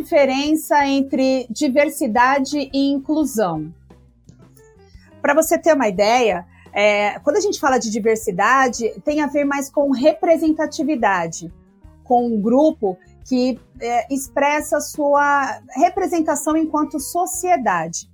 [0.00, 3.72] diferença entre diversidade e inclusão?
[5.22, 9.44] Para você ter uma ideia, é, quando a gente fala de diversidade, tem a ver
[9.44, 11.52] mais com representatividade,
[12.02, 18.10] com um grupo que é, expressa sua representação enquanto sociedade.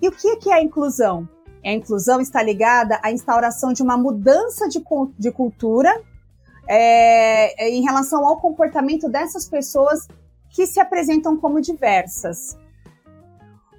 [0.00, 1.28] E o que é a inclusão?
[1.64, 4.82] A inclusão está ligada à instauração de uma mudança de,
[5.18, 5.92] de cultura
[6.66, 10.06] é, em relação ao comportamento dessas pessoas
[10.58, 12.58] que se apresentam como diversas.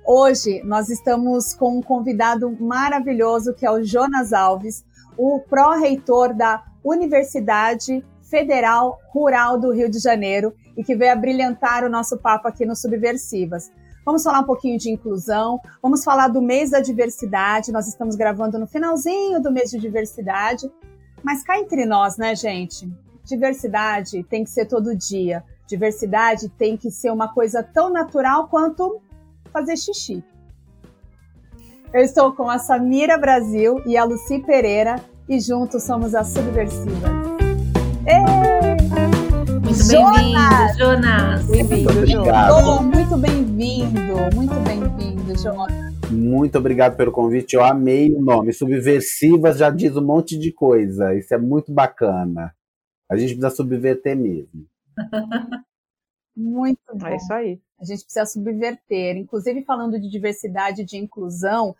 [0.07, 4.85] Hoje nós estamos com um convidado maravilhoso que é o Jonas Alves,
[5.17, 11.83] o pró-reitor da Universidade Federal Rural do Rio de Janeiro e que veio a brilhantar
[11.83, 13.69] o nosso papo aqui no Subversivas.
[14.05, 17.73] Vamos falar um pouquinho de inclusão, vamos falar do mês da diversidade.
[17.73, 20.71] Nós estamos gravando no finalzinho do mês de diversidade,
[21.21, 22.89] mas cá entre nós, né, gente?
[23.25, 25.43] Diversidade tem que ser todo dia.
[25.69, 28.99] Diversidade tem que ser uma coisa tão natural quanto
[29.53, 30.23] fazer xixi.
[31.93, 34.95] Eu estou com a Samira Brasil e a Luci Pereira
[35.27, 37.09] e juntos somos a Subversiva.
[39.63, 41.45] Muito bem-vindo, Jonas.
[41.45, 42.81] Bem-vindo, Jonas.
[42.81, 45.93] Muito bem-vindo, muito bem-vindo, Jonas.
[46.09, 47.53] Muito obrigado pelo convite.
[47.53, 48.53] Eu amei o nome.
[48.53, 51.13] Subversivas já diz um monte de coisa.
[51.13, 52.55] Isso é muito bacana.
[53.07, 54.65] A gente precisa subverter mesmo.
[56.35, 57.07] Muito bom.
[57.07, 57.59] É isso aí.
[57.79, 59.17] A gente precisa subverter.
[59.17, 61.75] Inclusive, falando de diversidade e de inclusão,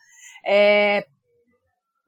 [0.45, 1.05] é,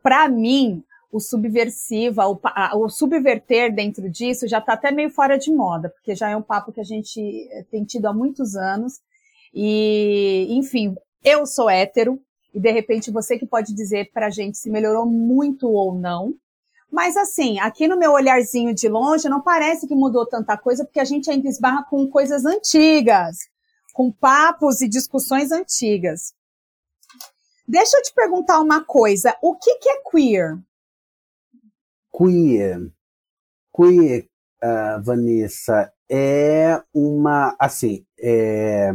[0.02, 2.40] para mim, o subversiva, o,
[2.76, 6.42] o, subverter dentro disso já está até meio fora de moda, porque já é um
[6.42, 7.20] papo que a gente
[7.52, 9.02] eh, tem tido há muitos anos.
[9.54, 12.20] E, enfim, eu sou hétero,
[12.54, 16.34] e de repente você que pode dizer para a gente se melhorou muito ou não.
[16.92, 21.00] Mas assim, aqui no meu olharzinho de longe, não parece que mudou tanta coisa, porque
[21.00, 23.38] a gente ainda esbarra com coisas antigas,
[23.94, 26.34] com papos e discussões antigas.
[27.66, 30.60] Deixa eu te perguntar uma coisa: o que, que é queer?
[32.14, 32.92] Queer.
[33.74, 34.28] Queer,
[34.62, 37.56] uh, Vanessa, é uma.
[37.58, 38.92] Assim, é,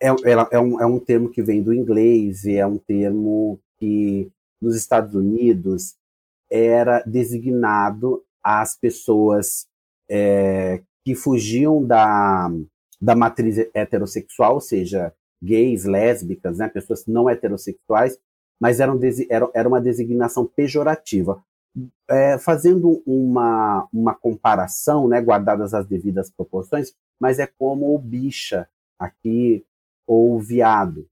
[0.00, 0.08] é,
[0.52, 4.30] é, um, é um termo que vem do inglês e é um termo que
[4.60, 5.96] nos Estados Unidos
[6.52, 9.66] era designado às pessoas
[10.10, 12.50] é, que fugiam da,
[13.00, 18.18] da matriz heterossexual, ou seja, gays, lésbicas, né, pessoas não heterossexuais,
[18.60, 21.42] mas eram, era, era uma designação pejorativa.
[22.08, 28.68] É, fazendo uma, uma comparação, né, guardadas as devidas proporções, mas é como o bicha
[28.98, 29.64] aqui,
[30.06, 31.08] ou viado.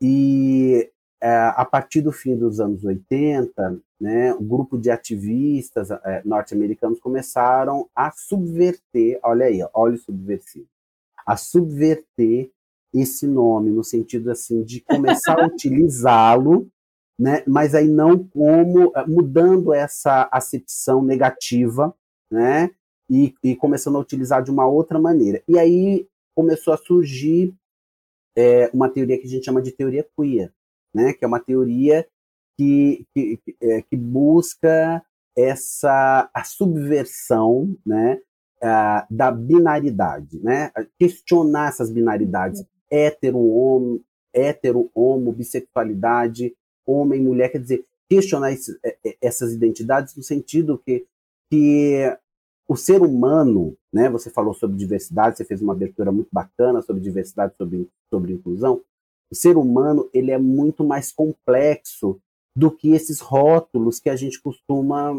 [0.00, 0.90] E
[1.20, 7.00] é, a partir do fim dos anos 80, né, um grupo de ativistas é, norte-americanos
[7.00, 10.68] começaram a subverter, olha aí, olha o subversivo,
[11.26, 12.50] a subverter
[12.94, 16.68] esse nome no sentido assim de começar a utilizá-lo,
[17.18, 21.92] né, mas aí não como é, mudando essa acepção negativa,
[22.30, 22.70] né,
[23.10, 25.42] e, e começando a utilizar de uma outra maneira.
[25.48, 26.06] E aí
[26.36, 27.52] começou a surgir
[28.36, 30.52] é, uma teoria que a gente chama de teoria queer,
[30.94, 32.06] né, que é uma teoria
[32.58, 35.02] que, que, é, que busca
[35.36, 38.20] essa a subversão né,
[38.60, 42.64] a, da binaridade, né, questionar essas binaridades.
[42.90, 44.02] Hétero, homo,
[44.34, 46.54] hétero, homo, bissexualidade,
[46.84, 51.06] homem, mulher, quer dizer, questionar esse, é, é, essas identidades no sentido que,
[51.50, 52.18] que
[52.66, 57.02] o ser humano, né, você falou sobre diversidade, você fez uma abertura muito bacana sobre
[57.02, 58.82] diversidade, sobre, sobre inclusão,
[59.30, 62.20] o ser humano ele é muito mais complexo
[62.58, 65.14] do que esses rótulos que a gente costuma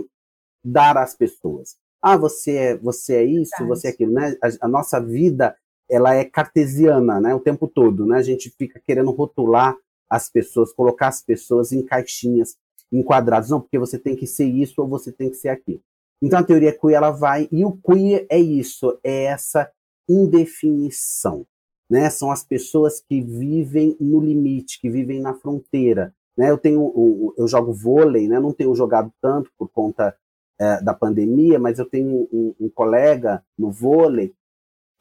[0.62, 1.78] dar às pessoas.
[2.02, 3.70] Ah, você é, você é isso, Verdade.
[3.70, 4.36] você é aquilo, né?
[4.44, 5.56] A, a, nossa vida
[5.90, 7.34] ela é cartesiana, né?
[7.34, 8.18] O tempo todo, né?
[8.18, 9.74] A gente fica querendo rotular
[10.10, 12.58] as pessoas, colocar as pessoas em caixinhas,
[12.92, 13.50] enquadrados.
[13.50, 15.82] Não, porque você tem que ser isso ou você tem que ser aquilo.
[16.22, 19.72] Então a teoria queer ela vai e o queer é isso, é essa
[20.10, 21.46] indefinição
[21.90, 22.10] né?
[22.10, 26.14] São as pessoas que vivem no limite, que vivem na fronteira.
[26.40, 26.50] Né?
[26.50, 28.40] Eu tenho, eu jogo vôlei, né?
[28.40, 30.16] Não tenho jogado tanto por conta
[30.58, 34.34] é, da pandemia, mas eu tenho um, um, colega no vôlei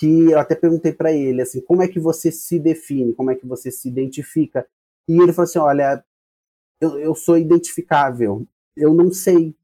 [0.01, 3.37] que eu até perguntei para ele assim, como é que você se define, como é
[3.37, 4.67] que você se identifica?
[5.09, 6.05] E ele falou assim, olha,
[6.81, 8.45] eu, eu sou identificável,
[8.77, 9.55] eu não sei,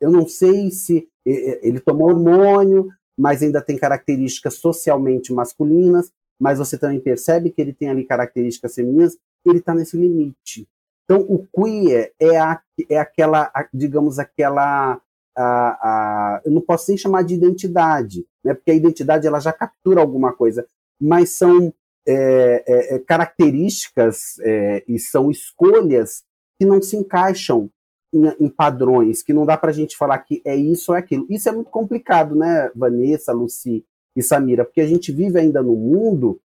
[0.00, 6.78] eu não sei se ele tomou hormônio, mas ainda tem características socialmente masculinas, mas você
[6.78, 10.68] também percebe que ele tem ali características femininas, ele está nesse limite.
[11.10, 12.60] Então, o queer é, a,
[12.90, 15.00] é aquela, a, digamos, aquela.
[15.34, 18.52] A, eu não posso nem chamar de identidade, né?
[18.52, 20.66] porque a identidade ela já captura alguma coisa,
[21.00, 21.72] mas são
[22.06, 26.24] é, é, é características é, e são escolhas
[26.58, 27.70] que não se encaixam
[28.12, 31.00] em, em padrões, que não dá para a gente falar que é isso ou é
[31.00, 31.24] aquilo.
[31.30, 33.84] Isso é muito complicado, né, Vanessa, Luci
[34.16, 36.40] e Samira, porque a gente vive ainda no mundo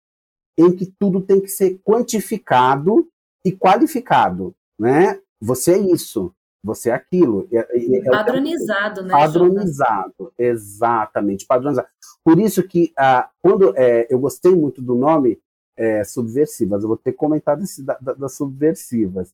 [0.59, 3.09] em que tudo tem que ser quantificado
[3.45, 5.19] e qualificado, né?
[5.41, 7.49] Você é isso, você é aquilo.
[7.53, 9.11] É, é, é padronizado, né?
[9.11, 10.35] Padronizado, Jonas?
[10.39, 11.89] exatamente, padronizado.
[12.25, 15.41] Por isso que ah, quando é, eu gostei muito do nome
[15.77, 19.33] é, subversivas, eu vou ter comentado esse da, da, das subversivas,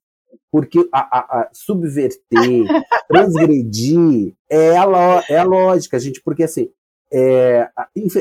[0.50, 2.20] porque a, a, a subverter,
[3.08, 6.70] transgredir é a, é a lógica, gente, porque assim,
[7.12, 7.69] é,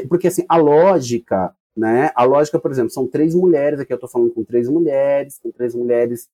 [0.10, 2.12] porque assim, a lógica, né?
[2.16, 5.52] A lógica, por exemplo, são três mulheres, aqui eu estou falando com três mulheres, com
[5.52, 6.28] três mulheres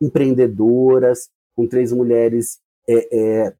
[0.00, 3.54] empreendedoras, com três mulheres é, é,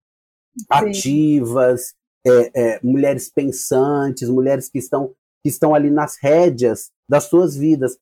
[0.69, 1.95] ativas,
[2.27, 7.99] é, é, mulheres pensantes, mulheres que estão, que estão ali nas rédeas das suas vidas.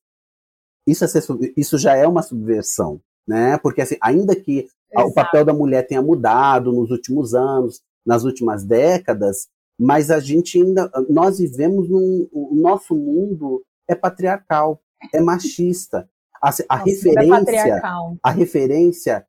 [0.85, 1.23] Isso, é ser,
[1.57, 3.57] isso já é uma subversão, né?
[3.59, 5.09] Porque assim, ainda que Exato.
[5.09, 10.61] o papel da mulher tenha mudado nos últimos anos, nas últimas décadas, mas a gente
[10.61, 14.83] ainda, nós vivemos num, o nosso mundo é patriarcal,
[15.15, 16.11] é machista.
[16.43, 17.81] A, a é referência, é
[18.23, 19.27] a referência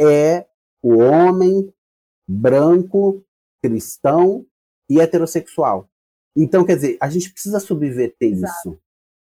[0.00, 0.46] é
[0.82, 1.72] o homem
[2.28, 3.24] branco,
[3.62, 4.44] cristão
[4.88, 5.88] e heterossexual.
[6.36, 8.52] Então, quer dizer, a gente precisa subverter Exato.
[8.52, 8.78] isso.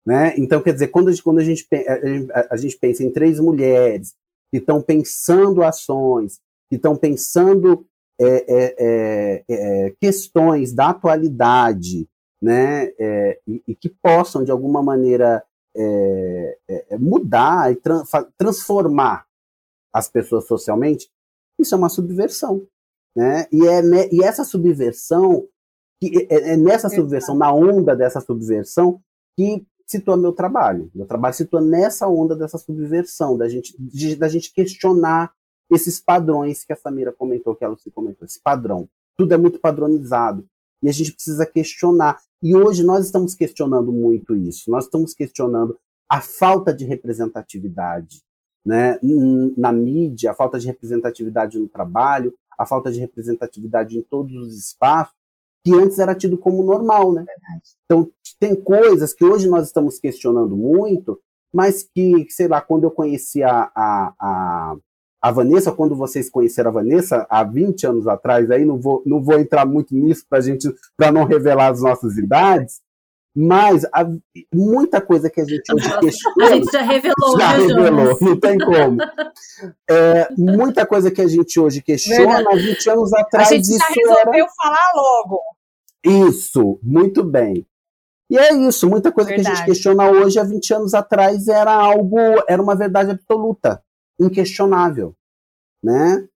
[0.06, 0.33] Né?
[0.38, 1.68] Então, quer dizer, quando quando a gente,
[2.50, 4.15] a gente pensa em três mulheres
[4.51, 6.39] que estão pensando ações,
[6.69, 7.86] que estão pensando
[8.19, 12.07] é, é, é, é, questões da atualidade,
[12.41, 15.44] né, é, e, e, que possam, de alguma maneira,
[16.97, 18.01] mudar e tra
[18.38, 19.25] transformar
[19.94, 21.09] as pessoas socialmente,
[21.59, 22.65] isso é uma subversão.
[23.15, 23.45] Né?
[23.51, 23.81] E, é,
[24.12, 25.47] e essa subversão,
[26.01, 29.01] que é, é nessa subversão, na onda dessa subversão,
[29.38, 30.89] que situa meu trabalho.
[30.94, 35.31] Meu trabalho situa nessa onda dessa subversão, da gente, de, da gente questionar
[35.71, 38.88] esses padrões que a Samira comentou, que ela se comentou, esse padrão.
[39.17, 40.45] Tudo é muito padronizado.
[40.83, 42.19] E a gente precisa questionar.
[42.44, 44.69] E hoje nós estamos questionando muito isso.
[44.69, 45.77] Nós estamos questionando
[46.09, 48.21] a falta de representatividade
[48.65, 49.00] né,
[49.57, 54.57] na mídia, a falta de representatividade no trabalho, a falta de representatividade em todos os
[54.57, 55.13] espaços,
[55.63, 57.25] que antes era tido como normal, né?
[57.85, 58.09] Então,
[58.39, 61.19] tem coisas que hoje nós estamos questionando muito,
[61.53, 64.75] mas que, sei lá, quando eu conheci a, a, a,
[65.25, 69.24] a Vanessa, quando vocês conheceram a Vanessa, há 20 anos atrás, aí não vou, não
[69.24, 72.80] vou entrar muito nisso para gente, para não revelar as nossas idades,
[73.36, 74.07] mas a,
[74.54, 76.45] muita coisa que a gente hoje questiona.
[76.45, 78.98] A gente já revelou, já revelou, não tem como.
[79.89, 83.50] É, muita coisa que a gente hoje questiona, há 20 anos atrás.
[83.50, 84.48] A gente já resolveu era...
[84.56, 85.42] falar logo.
[86.06, 87.66] Isso, muito bem.
[88.30, 89.50] E é isso, muita coisa verdade.
[89.50, 93.81] que a gente questiona hoje, há 20 anos atrás, era algo, era uma verdade absoluta,
[94.19, 95.15] inquestionável.
[95.83, 96.27] Né?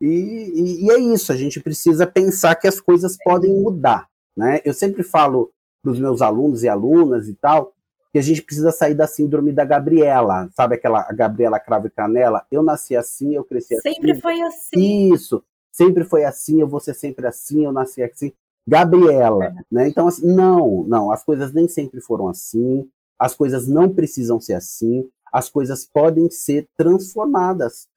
[0.00, 4.08] E, e, e é isso, a gente precisa pensar que as coisas podem mudar.
[4.36, 4.60] Né?
[4.64, 5.50] Eu sempre falo
[5.82, 7.72] para os meus alunos e alunas e tal,
[8.12, 12.46] que a gente precisa sair da síndrome da Gabriela, sabe aquela Gabriela Cravo e Canela?
[12.50, 13.94] Eu nasci assim, eu cresci assim.
[13.94, 15.12] Sempre foi assim.
[15.12, 18.32] Isso, sempre foi assim, eu vou ser sempre assim, eu nasci assim.
[18.66, 19.54] Gabriela, é.
[19.70, 19.88] né?
[19.88, 24.54] Então, assim, não, não, as coisas nem sempre foram assim, as coisas não precisam ser
[24.54, 27.88] assim, as coisas podem ser transformadas.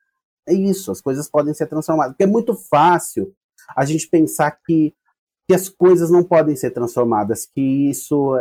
[0.50, 2.14] É isso, as coisas podem ser transformadas.
[2.14, 3.32] Porque é muito fácil
[3.76, 4.96] a gente pensar que
[5.50, 8.34] que as coisas não podem ser transformadas, que isso,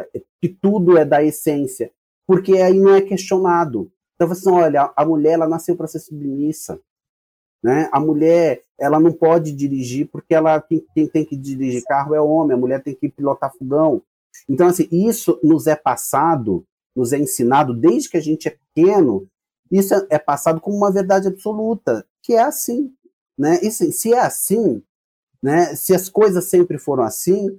[0.43, 1.93] que tudo é da essência,
[2.27, 3.93] porque aí não é questionado.
[4.17, 6.81] Então você olha, a mulher ela nasceu para ser submissa,
[7.63, 7.89] né?
[7.93, 12.21] A mulher ela não pode dirigir porque ela quem, quem tem que dirigir carro é
[12.21, 14.03] o homem, a mulher tem que pilotar fogão.
[14.49, 19.27] Então assim isso nos é passado, nos é ensinado desde que a gente é pequeno.
[19.71, 22.93] Isso é, é passado como uma verdade absoluta, que é assim,
[23.37, 23.59] né?
[23.63, 24.83] E se, se é assim,
[25.43, 25.75] né?
[25.75, 27.59] Se as coisas sempre foram assim,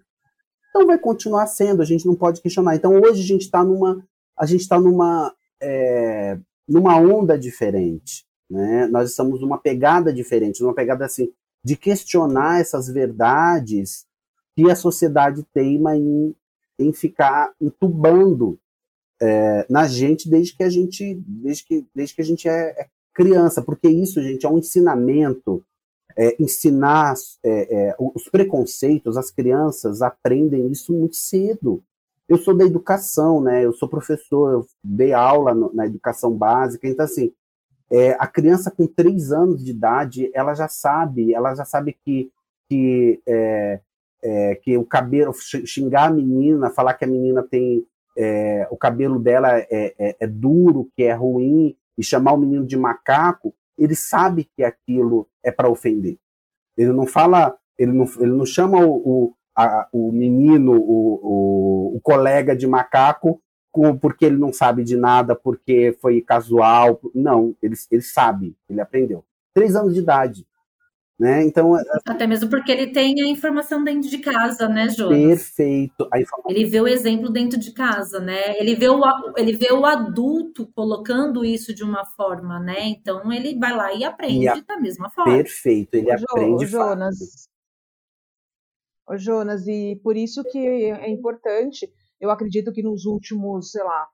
[0.70, 2.76] então vai continuar sendo, a gente não pode questionar.
[2.76, 4.06] Então hoje a gente está numa,
[4.38, 8.88] a gente está numa, é, numa onda diferente, né?
[8.88, 11.34] Nós estamos numa pegada diferente, numa pegada assim
[11.64, 14.06] de questionar essas verdades
[14.56, 16.34] que a sociedade teima em,
[16.80, 18.58] em ficar entubando
[19.22, 22.88] é, na gente desde que a gente desde que, desde que a gente é, é
[23.14, 25.64] criança, porque isso, gente, é um ensinamento
[26.16, 31.84] é, ensinar é, é, os preconceitos, as crianças aprendem isso muito cedo.
[32.30, 33.66] Eu sou da educação, né?
[33.66, 37.32] Eu sou professor, eu dei aula no, na educação básica, então assim,
[37.90, 42.32] é, a criança com três anos de idade, ela já sabe, ela já sabe que
[42.70, 43.22] que,
[44.62, 49.60] que o cabelo xingar a menina, falar que a menina tem é, o cabelo dela
[49.60, 54.50] é, é, é, duro, que é ruim, e chamar o menino de macaco, ele sabe
[54.56, 56.18] que aquilo é para ofender.
[56.76, 61.96] Ele não fala, ele não, ele não chama o, o, a, o menino, o, o,
[61.98, 63.40] o, colega de macaco,
[63.72, 67.00] com, porque ele não sabe de nada, porque foi casual.
[67.14, 69.24] Não, ele, ele sabe, ele aprendeu.
[69.54, 70.47] Três anos de idade.
[71.20, 71.46] Né?
[71.46, 75.18] Então, é, Até mesmo porque ele tem a informação dentro de casa, né, Jonas?
[75.18, 76.08] Perfeito.
[76.48, 78.56] Ele vê o exemplo dentro de casa, né?
[78.60, 79.02] Ele vê, o,
[79.36, 82.90] ele vê o adulto colocando isso de uma forma, né?
[82.90, 84.60] Então ele vai lá e aprende e a...
[84.60, 85.36] da mesma forma.
[85.36, 86.66] Perfeito, ele o aprende.
[86.66, 87.18] O Jonas,
[89.08, 94.08] o Jonas, e por isso que é importante, eu acredito que nos últimos, sei lá,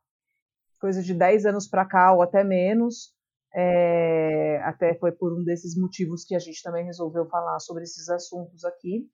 [0.80, 3.14] coisa de 10 anos para cá, ou até menos,
[3.56, 8.10] é, até foi por um desses motivos que a gente também resolveu falar sobre esses
[8.10, 9.08] assuntos aqui,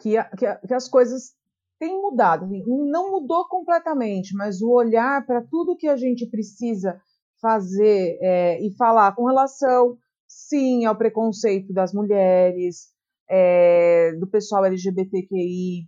[0.00, 1.34] que, a, que, a, que as coisas
[1.78, 2.46] têm mudado.
[2.66, 7.00] Não mudou completamente, mas o olhar para tudo que a gente precisa
[7.40, 9.96] fazer é, e falar com relação,
[10.26, 12.92] sim, ao preconceito das mulheres,
[13.30, 15.86] é, do pessoal LGBTQI,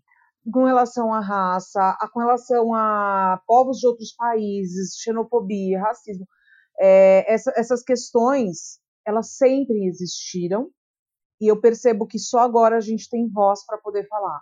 [0.51, 6.27] com relação à raça, a, com relação a povos de outros países, xenofobia, racismo
[6.81, 10.71] é, essa, essas questões, elas sempre existiram,
[11.41, 14.41] e eu percebo que só agora a gente tem voz para poder falar.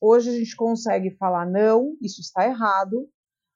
[0.00, 3.08] Hoje a gente consegue falar não, isso está errado.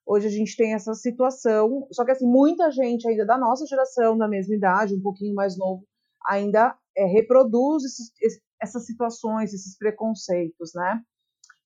[0.05, 4.17] Hoje a gente tem essa situação, só que assim, muita gente ainda da nossa geração,
[4.17, 5.85] da mesma idade, um pouquinho mais novo,
[6.25, 8.11] ainda é, reproduz esses,
[8.59, 11.01] essas situações, esses preconceitos, né?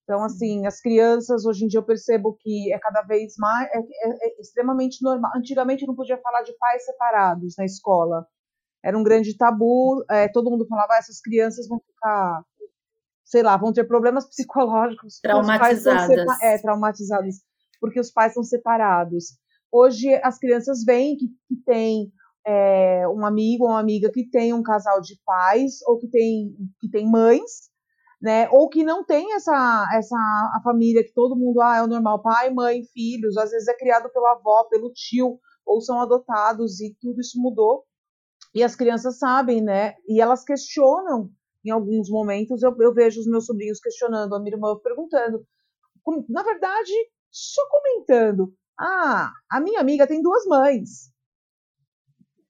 [0.05, 3.79] Então, assim, as crianças, hoje em dia eu percebo que é cada vez mais, é,
[3.79, 5.31] é, é extremamente normal.
[5.35, 8.25] Antigamente não podia falar de pais separados na escola.
[8.83, 12.43] Era um grande tabu, é, todo mundo falava, ah, essas crianças vão ficar,
[13.25, 15.19] sei lá, vão ter problemas psicológicos.
[15.21, 16.41] Traumatizadas.
[16.43, 17.38] É, traumatizadas,
[17.81, 19.39] porque os pais são separados.
[19.71, 22.13] Hoje as crianças veem que, que tem
[22.45, 26.55] é, um amigo ou uma amiga que tem um casal de pais, ou que tem,
[26.79, 27.71] que tem mães,
[28.25, 28.50] né?
[28.50, 32.24] Ou que não tem essa, essa a família que todo mundo ah, é o normal,
[32.24, 36.98] pai, mãe, filhos, às vezes é criado pela avó, pelo tio, ou são adotados e
[37.00, 37.86] tudo isso mudou.
[38.51, 39.94] E as crianças sabem, né?
[40.08, 41.29] E elas questionam
[41.63, 42.63] em alguns momentos.
[42.63, 45.46] Eu, eu vejo os meus sobrinhos questionando, a minha irmã perguntando.
[46.27, 46.94] Na verdade,
[47.29, 48.51] só comentando.
[48.79, 51.12] Ah, a minha amiga tem duas mães.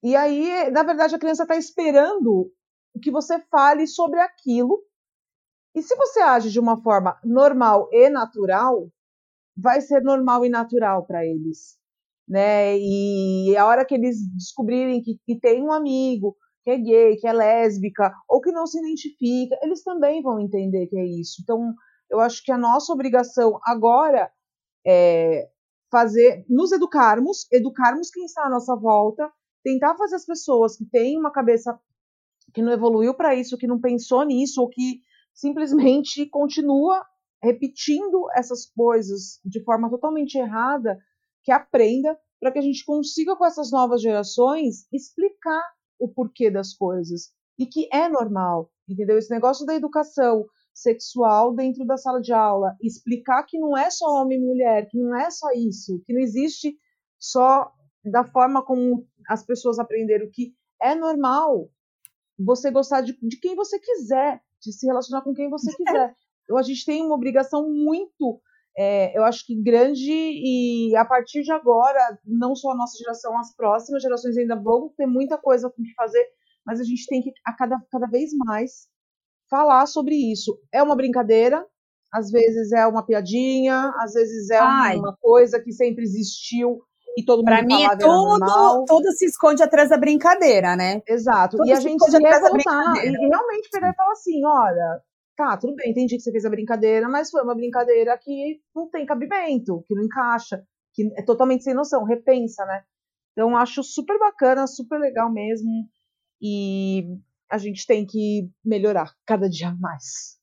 [0.02, 2.50] E aí, na verdade, a criança está esperando
[3.04, 4.82] que você fale sobre aquilo
[5.76, 8.90] e se você age de uma forma normal e natural,
[9.56, 11.78] vai ser normal e natural para eles,
[12.28, 12.78] né?
[12.78, 17.28] E a hora que eles descobrirem que, que tem um amigo que é gay, que
[17.28, 21.42] é lésbica, ou que não se identifica, eles também vão entender que é isso.
[21.44, 21.74] Então,
[22.10, 24.32] eu acho que a nossa obrigação agora
[24.86, 25.48] é
[25.92, 29.32] fazer, nos educarmos, educarmos quem está à nossa volta,
[29.64, 31.80] tentar fazer as pessoas que têm uma cabeça
[32.54, 35.02] que não evoluiu para isso, que não pensou nisso, ou que
[35.36, 37.06] simplesmente continua
[37.44, 40.98] repetindo essas coisas de forma totalmente errada,
[41.44, 45.62] que aprenda para que a gente consiga com essas novas gerações explicar
[46.00, 49.18] o porquê das coisas e que é normal, entendeu?
[49.18, 54.06] Esse negócio da educação sexual dentro da sala de aula, explicar que não é só
[54.22, 56.78] homem e mulher, que não é só isso, que não existe
[57.18, 57.72] só
[58.04, 61.70] da forma como as pessoas aprenderam que é normal
[62.38, 66.14] você gostar de, de quem você quiser, de se relacionar com quem você quiser.
[66.44, 68.40] Então a gente tem uma obrigação muito,
[68.78, 73.38] é, eu acho que grande, e a partir de agora, não só a nossa geração,
[73.38, 76.26] as próximas gerações ainda vão ter muita coisa com que fazer,
[76.66, 78.88] mas a gente tem que, a cada, cada vez mais,
[79.50, 80.60] falar sobre isso.
[80.72, 81.66] É uma brincadeira,
[82.12, 84.98] às vezes é uma piadinha, às vezes é Ai.
[84.98, 86.82] uma coisa que sempre existiu
[87.18, 91.02] e todo mundo Pra mim é tudo, tudo se esconde atrás da brincadeira, né?
[91.08, 91.58] Exato.
[91.58, 95.02] Tudo e a gente se voltar e realmente pegar e falar assim, olha,
[95.36, 98.90] tá, tudo bem, entendi que você fez a brincadeira, mas foi uma brincadeira que não
[98.90, 102.84] tem cabimento, que não encaixa, que é totalmente sem noção, repensa, né?
[103.32, 105.88] Então acho super bacana, super legal mesmo
[106.42, 107.18] e
[107.50, 110.36] a gente tem que melhorar cada dia mais.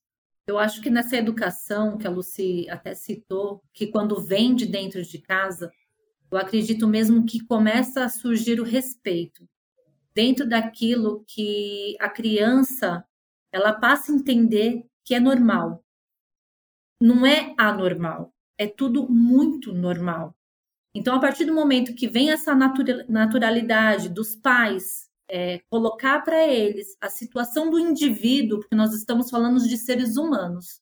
[0.45, 5.01] Eu acho que nessa educação que a Lucy até citou, que quando vem de dentro
[5.01, 5.71] de casa,
[6.33, 9.47] eu acredito mesmo que começa a surgir o respeito
[10.15, 13.05] dentro daquilo que a criança
[13.51, 15.83] ela passa a entender que é normal.
[16.99, 20.35] Não é anormal, é tudo muito normal.
[20.95, 26.95] Então, a partir do momento que vem essa naturalidade dos pais é, colocar para eles
[27.01, 30.81] a situação do indivíduo, porque nós estamos falando de seres humanos,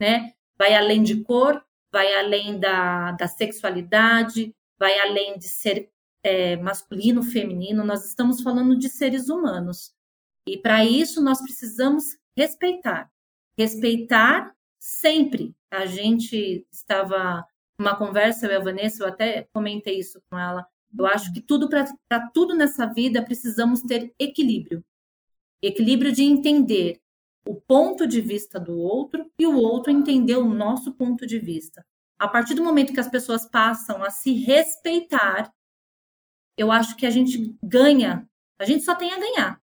[0.00, 0.32] né?
[0.56, 5.88] Vai além de cor, vai além da, da sexualidade, vai além de ser
[6.24, 9.94] é, masculino, feminino, nós estamos falando de seres humanos.
[10.44, 13.08] E para isso nós precisamos respeitar.
[13.56, 15.54] Respeitar sempre.
[15.70, 17.46] A gente estava
[17.78, 20.66] numa conversa, eu e a Vanessa, eu até comentei isso com ela.
[20.98, 24.84] Eu acho que tudo para tudo nessa vida precisamos ter equilíbrio.
[25.62, 27.00] Equilíbrio de entender
[27.46, 31.86] o ponto de vista do outro e o outro entender o nosso ponto de vista.
[32.22, 35.52] A partir do momento que as pessoas passam a se respeitar,
[36.56, 39.60] eu acho que a gente ganha, a gente só tem a ganhar.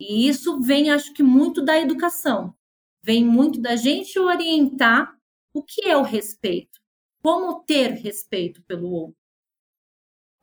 [0.00, 2.52] E isso vem, acho que, muito da educação.
[3.00, 5.16] Vem muito da gente orientar
[5.54, 6.80] o que é o respeito.
[7.22, 9.23] Como ter respeito pelo outro.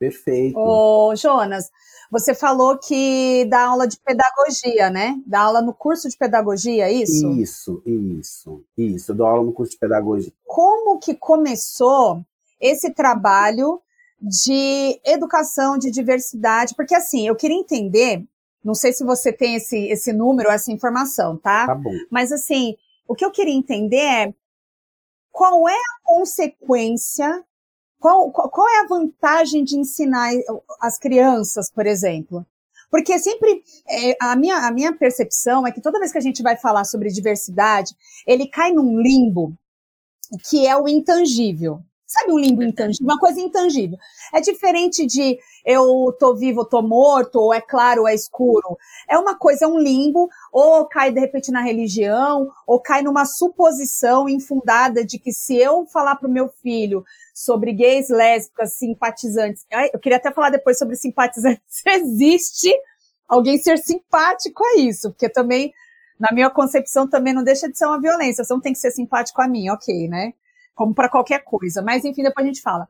[0.02, 0.58] Perfeito.
[0.58, 1.70] Ô, Jonas,
[2.10, 5.14] você falou que dá aula de pedagogia, né?
[5.24, 7.30] Dá aula no curso de pedagogia, é isso?
[7.30, 9.12] Isso, isso, isso.
[9.12, 10.32] Eu dou aula no curso de pedagogia.
[10.44, 12.20] Como que começou
[12.60, 13.80] esse trabalho
[14.20, 16.74] de educação, de diversidade?
[16.74, 18.26] Porque assim, eu queria entender,
[18.64, 21.66] não sei se você tem esse, esse número, essa informação, tá?
[21.66, 21.94] Tá bom.
[22.10, 22.74] Mas assim,
[23.06, 24.34] o que eu queria entender é
[25.30, 27.44] qual é a consequência
[28.02, 30.32] qual, qual é a vantagem de ensinar
[30.80, 32.44] as crianças, por exemplo?
[32.90, 36.42] Porque sempre é, a, minha, a minha percepção é que toda vez que a gente
[36.42, 37.94] vai falar sobre diversidade,
[38.26, 39.56] ele cai num limbo
[40.50, 41.80] que é o intangível.
[42.04, 43.06] Sabe um limbo intangível?
[43.06, 43.96] Uma coisa intangível.
[44.34, 48.76] É diferente de eu tô vivo, tô morto, ou é claro, ou é escuro.
[49.08, 53.24] É uma coisa, é um limbo, ou cai de repente na religião, ou cai numa
[53.24, 57.02] suposição infundada de que se eu falar pro meu filho
[57.34, 59.64] sobre gays, lésbicas, simpatizantes.
[59.92, 61.62] Eu queria até falar depois sobre simpatizantes.
[61.86, 62.70] Existe
[63.26, 65.72] alguém ser simpático a isso, porque também,
[66.20, 68.44] na minha concepção, também não deixa de ser uma violência.
[68.44, 70.34] Você não tem que ser simpático a mim, ok, né?
[70.74, 71.80] Como para qualquer coisa.
[71.80, 72.86] Mas, enfim, depois a gente fala.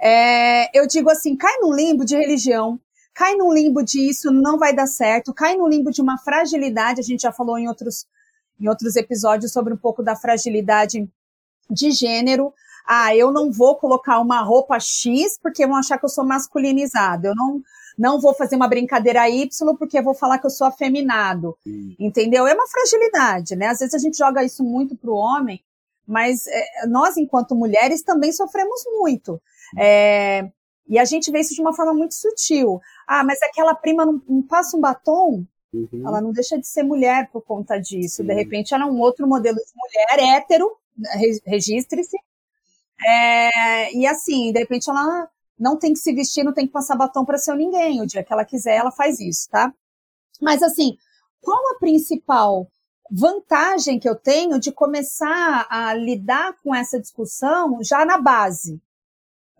[0.00, 2.80] É, eu digo assim, cai no limbo de religião,
[3.20, 7.02] cai no limbo de isso não vai dar certo, cai no limbo de uma fragilidade,
[7.02, 8.06] a gente já falou em outros,
[8.58, 11.06] em outros episódios sobre um pouco da fragilidade
[11.68, 12.50] de gênero,
[12.86, 17.26] ah, eu não vou colocar uma roupa X porque vão achar que eu sou masculinizado.
[17.26, 17.60] Eu não,
[17.96, 21.54] não vou fazer uma brincadeira Y porque vou falar que eu sou afeminado.
[21.62, 21.94] Sim.
[22.00, 22.46] Entendeu?
[22.46, 23.66] É uma fragilidade, né?
[23.66, 25.62] Às vezes a gente joga isso muito pro homem,
[26.08, 29.40] mas é, nós, enquanto mulheres, também sofremos muito.
[29.78, 30.50] É,
[30.90, 32.80] e a gente vê isso de uma forma muito sutil.
[33.06, 35.46] Ah, mas aquela prima não, não passa um batom?
[35.72, 36.02] Uhum.
[36.04, 38.22] Ela não deixa de ser mulher por conta disso.
[38.22, 40.70] De repente, ela é um outro modelo de mulher, hétero,
[41.46, 42.16] registre-se,
[43.06, 46.96] é, e assim, de repente ela não tem que se vestir, não tem que passar
[46.96, 48.00] batom para ser ninguém.
[48.00, 49.72] O dia que ela quiser, ela faz isso, tá?
[50.40, 50.96] Mas assim,
[51.40, 52.66] qual a principal
[53.10, 58.80] vantagem que eu tenho de começar a lidar com essa discussão já na base?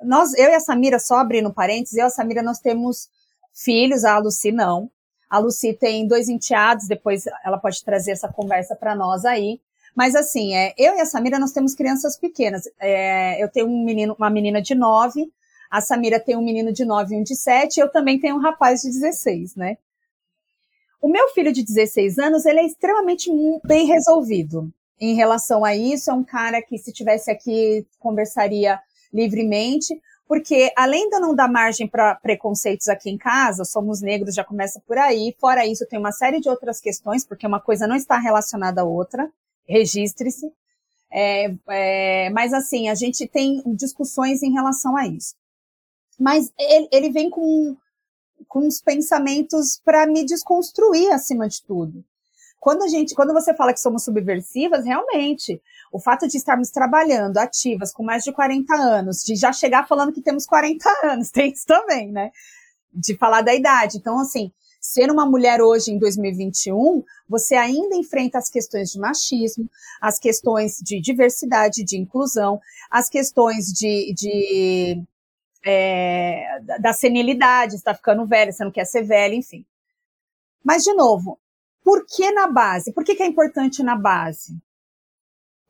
[0.02, 3.08] Nós, eu e a Samira, só abrindo parênteses, eu e a Samira, nós temos
[3.52, 4.90] filhos, a Lucy não.
[5.28, 9.60] A Lucy tem dois enteados, depois ela pode trazer essa conversa para nós aí.
[9.94, 12.62] Mas assim, é, eu e a Samira, nós temos crianças pequenas.
[12.80, 15.30] É, eu tenho um menino, uma menina de 9,
[15.70, 18.40] a Samira tem um menino de 9 e um de 7, eu também tenho um
[18.40, 19.78] rapaz de 16, né?
[21.00, 23.30] O meu filho de 16 anos, ele é extremamente
[23.64, 26.10] bem resolvido em relação a isso.
[26.10, 28.78] É um cara que, se tivesse aqui, conversaria
[29.12, 34.34] livremente, porque além de eu não dar margem para preconceitos aqui em casa, somos negros,
[34.34, 35.34] já começa por aí.
[35.40, 38.84] Fora isso, tem uma série de outras questões, porque uma coisa não está relacionada à
[38.84, 39.30] outra
[39.70, 40.52] registre-se.
[41.12, 45.34] É, é, mas assim, a gente tem discussões em relação a isso.
[46.18, 47.76] Mas ele, ele vem com,
[48.46, 52.04] com uns pensamentos para me desconstruir acima de tudo.
[52.58, 57.38] Quando a gente, quando você fala que somos subversivas, realmente, o fato de estarmos trabalhando
[57.38, 61.52] ativas com mais de 40 anos, de já chegar falando que temos 40 anos, tem
[61.52, 62.30] isso também, né?
[62.92, 63.98] De falar da idade.
[63.98, 69.68] Então, assim, ser uma mulher hoje em 2021, você ainda enfrenta as questões de machismo,
[70.00, 75.02] as questões de diversidade, de inclusão, as questões de, de
[75.64, 79.66] é, da senilidade, está ficando velha, você não quer ser velha, enfim.
[80.64, 81.38] Mas, de novo,
[81.82, 82.92] por que na base?
[82.92, 84.56] Por que, que é importante na base?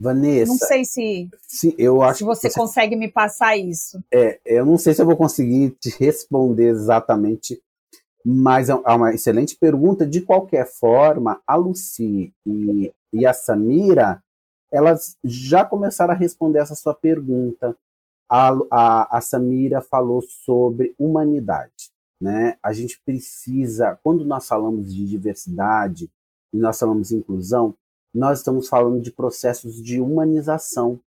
[0.01, 0.51] Vanessa.
[0.51, 4.03] Não sei se, se eu acho se você, você consegue me passar isso.
[4.13, 7.61] É, eu não sei se eu vou conseguir te responder exatamente
[8.25, 10.07] mas é, é uma excelente pergunta.
[10.07, 14.23] De qualquer forma, a Lucy e, e a Samira,
[14.71, 17.77] elas já começaram a responder essa sua pergunta.
[18.29, 21.91] A, a, a Samira falou sobre humanidade.
[22.21, 22.57] Né?
[22.63, 26.11] A gente precisa, quando nós falamos de diversidade
[26.53, 27.75] e nós falamos de inclusão,
[28.15, 31.01] nós estamos falando de processos de humanização.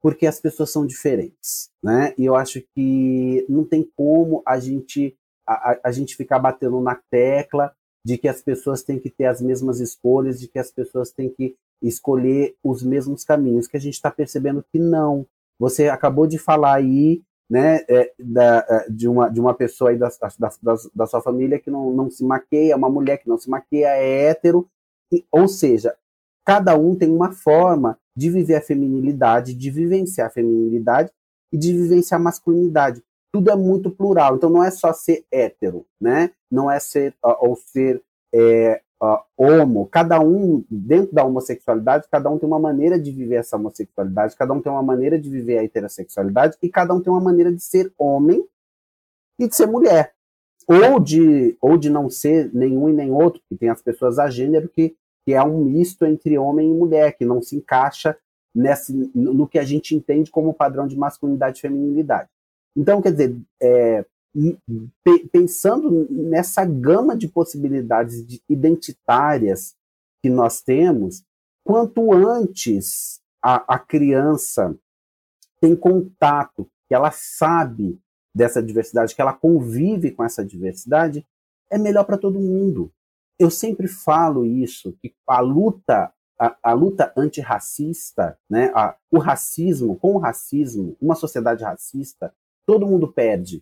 [0.00, 2.12] porque as pessoas são diferentes, né?
[2.18, 7.00] E eu acho que não tem como a gente a, a gente ficar batendo na
[7.10, 7.72] tecla
[8.04, 11.30] de que as pessoas têm que ter as mesmas escolhas, de que as pessoas têm
[11.30, 15.26] que escolher os mesmos caminhos, que a gente está percebendo que não.
[15.58, 19.98] Você acabou de falar aí, né, é, da, é, de, uma, de uma pessoa aí
[19.98, 23.48] da, da, da, sua família que não, não se maqueia, uma mulher que não se
[23.48, 24.68] maqueia, é hétero,
[25.12, 25.94] e, ou seja,
[26.44, 31.10] cada um tem uma forma de viver a feminilidade, de vivenciar a feminilidade
[31.52, 33.02] e de vivenciar a masculinidade.
[33.32, 36.30] Tudo é muito plural, então não é só ser hétero, né?
[36.50, 38.02] Não é ser ou ser
[38.34, 39.86] é, uh, homo.
[39.86, 44.52] Cada um dentro da homossexualidade, cada um tem uma maneira de viver essa homossexualidade, cada
[44.52, 47.62] um tem uma maneira de viver a heterossexualidade e cada um tem uma maneira de
[47.62, 48.46] ser homem
[49.38, 50.12] e de ser mulher,
[50.68, 54.28] ou de ou de não ser nenhum e nem outro, que tem as pessoas a
[54.28, 58.16] gênero que que é um misto entre homem e mulher, que não se encaixa
[58.54, 62.28] nesse, no que a gente entende como padrão de masculinidade e feminilidade.
[62.76, 64.04] Então, quer dizer, é,
[65.30, 69.74] pensando nessa gama de possibilidades identitárias
[70.22, 71.22] que nós temos,
[71.64, 74.76] quanto antes a, a criança
[75.60, 78.00] tem contato, que ela sabe
[78.34, 81.26] dessa diversidade, que ela convive com essa diversidade,
[81.70, 82.92] é melhor para todo mundo
[83.42, 89.96] eu sempre falo isso, que a luta, a, a luta antirracista, né, a, o racismo,
[89.96, 92.32] com o racismo, uma sociedade racista,
[92.64, 93.60] todo mundo perde.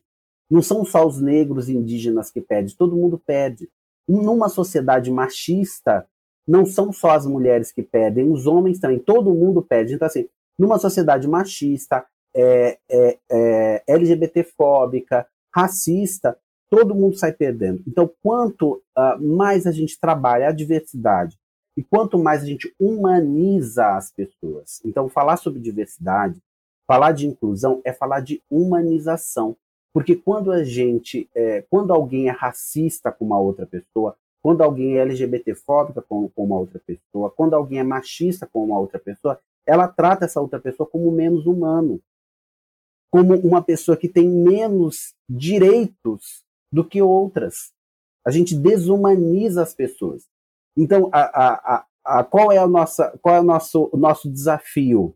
[0.50, 3.70] Não são só os negros e indígenas que perdem, todo mundo perde.
[4.06, 6.06] Numa sociedade machista,
[6.46, 9.94] não são só as mulheres que perdem, os homens também, todo mundo perde.
[9.94, 12.04] Então, assim, numa sociedade machista,
[12.36, 16.36] é, é, é, LGBTfóbica, racista,
[16.70, 17.82] todo mundo sai perdendo.
[17.86, 21.36] Então, quanto uh, mais a gente trabalha a diversidade
[21.76, 24.80] e quanto mais a gente humaniza as pessoas.
[24.84, 26.40] Então, falar sobre diversidade,
[26.86, 29.56] falar de inclusão é falar de humanização.
[29.92, 34.96] Porque quando a gente, é, quando alguém é racista com uma outra pessoa, quando alguém
[34.96, 39.40] é LGBTfóbica com, com uma outra pessoa, quando alguém é machista com uma outra pessoa,
[39.66, 42.00] ela trata essa outra pessoa como menos humano,
[43.10, 47.72] como uma pessoa que tem menos direitos do que outras.
[48.26, 50.28] A gente desumaniza as pessoas.
[50.76, 55.14] Então, a, a, a, qual é, a nossa, qual é o, nosso, o nosso desafio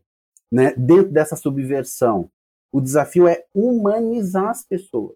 [0.51, 2.29] né, dentro dessa subversão?
[2.71, 5.15] O desafio é humanizar as pessoas.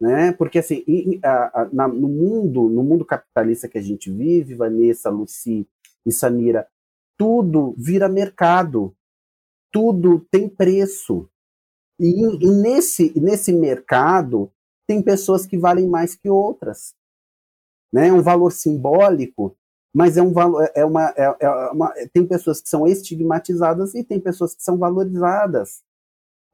[0.00, 0.32] Né?
[0.32, 0.84] Porque assim,
[1.72, 5.66] na, no mundo, no mundo capitalista que a gente vive, Vanessa, Luci
[6.04, 6.66] e Samira,
[7.16, 8.94] tudo vira mercado,
[9.72, 11.28] tudo tem preço.
[11.98, 14.52] E, e nesse, nesse mercado,
[14.86, 16.94] tem pessoas que valem mais que outras.
[17.92, 18.08] Né?
[18.08, 19.56] É um valor simbólico,
[19.94, 24.04] mas é um valor, é uma, é, é uma, tem pessoas que são estigmatizadas e
[24.04, 25.82] tem pessoas que são valorizadas.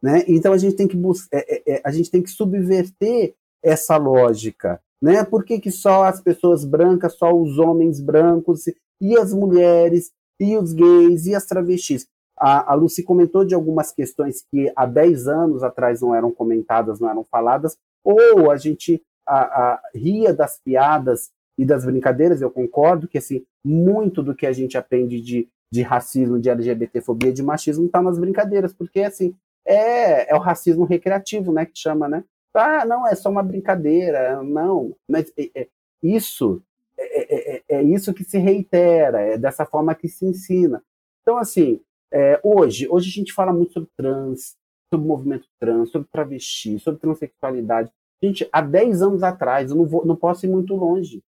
[0.02, 0.24] Né?
[0.26, 0.96] Então a gente tem que
[1.32, 4.80] é, é, é, a gente tem que subverter essa lógica.
[5.00, 5.24] Né?
[5.24, 8.66] Por que, que só as pessoas brancas, só os homens brancos
[9.00, 12.06] e as mulheres e os gays e as travestis?
[12.38, 16.98] A, a Lucy comentou de algumas questões que há 10 anos atrás não eram comentadas,
[16.98, 22.50] não eram faladas, ou a gente a, a, ria das piadas e das brincadeiras, eu
[22.50, 27.42] concordo que assim, muito do que a gente aprende de, de racismo, de LGBTfobia, de
[27.42, 29.34] machismo está nas brincadeiras, porque assim,
[29.64, 32.24] é, é o racismo recreativo, né, que chama, né?
[32.54, 35.68] Ah, não, é só uma brincadeira, não, mas é, é,
[36.02, 36.62] isso
[36.98, 40.82] é, é, é, isso que se reitera, é dessa forma que se ensina.
[41.22, 41.80] Então, assim,
[42.12, 44.56] é, hoje, hoje a gente fala muito sobre trans,
[44.92, 47.90] sobre movimento trans, sobre travesti, sobre transexualidade.
[48.22, 51.22] Gente, há 10 anos atrás, eu não, vou, não posso ir muito longe.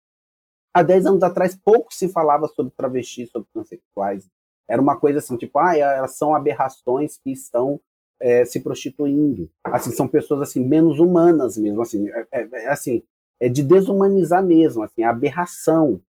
[0.74, 4.28] Há 10 anos atrás, pouco se falava sobre travesti, sobre transexuais.
[4.68, 7.80] Era uma coisa assim, tipo, ah, elas são aberrações que estão
[8.20, 9.50] é, se prostituindo.
[9.64, 13.04] Assim, são pessoas assim menos humanas mesmo, assim, é, é, é assim,
[13.40, 16.02] é de desumanizar mesmo, assim, aberração.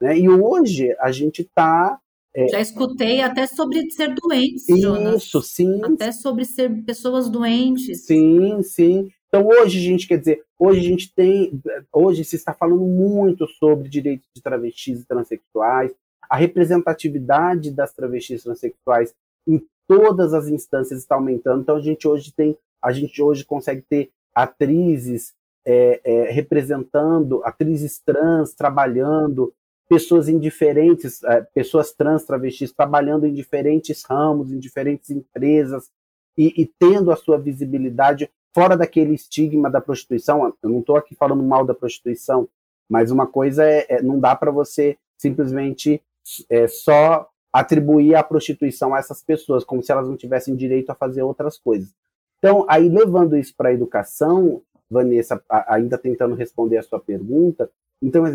[0.00, 0.18] Né?
[0.18, 1.98] E hoje a gente está
[2.34, 5.30] é, Já escutei até sobre ser doentes, Isso, Jonas.
[5.44, 5.80] sim.
[5.84, 8.06] Até sobre ser pessoas doentes.
[8.06, 9.10] Sim, sim.
[9.28, 11.60] Então hoje, gente, quer dizer, hoje a gente tem,
[11.92, 15.92] hoje se está falando muito sobre direitos de travestis e transexuais,
[16.28, 19.14] a representatividade das travestis e transexuais
[19.46, 21.62] em todas as instâncias está aumentando.
[21.62, 25.34] Então a gente hoje tem, a gente hoje consegue ter atrizes
[25.66, 29.52] é, é, representando, atrizes trans trabalhando
[29.92, 35.90] pessoas em diferentes, eh, pessoas trans, travestis, trabalhando em diferentes ramos, em diferentes empresas
[36.34, 40.54] e, e tendo a sua visibilidade fora daquele estigma da prostituição.
[40.62, 42.48] Eu não estou aqui falando mal da prostituição,
[42.88, 46.02] mas uma coisa é, é não dá para você simplesmente
[46.48, 50.94] é, só atribuir a prostituição a essas pessoas, como se elas não tivessem direito a
[50.94, 51.94] fazer outras coisas.
[52.38, 57.70] Então, aí levando isso para a educação, Vanessa, ainda tentando responder a sua pergunta,
[58.02, 58.26] então,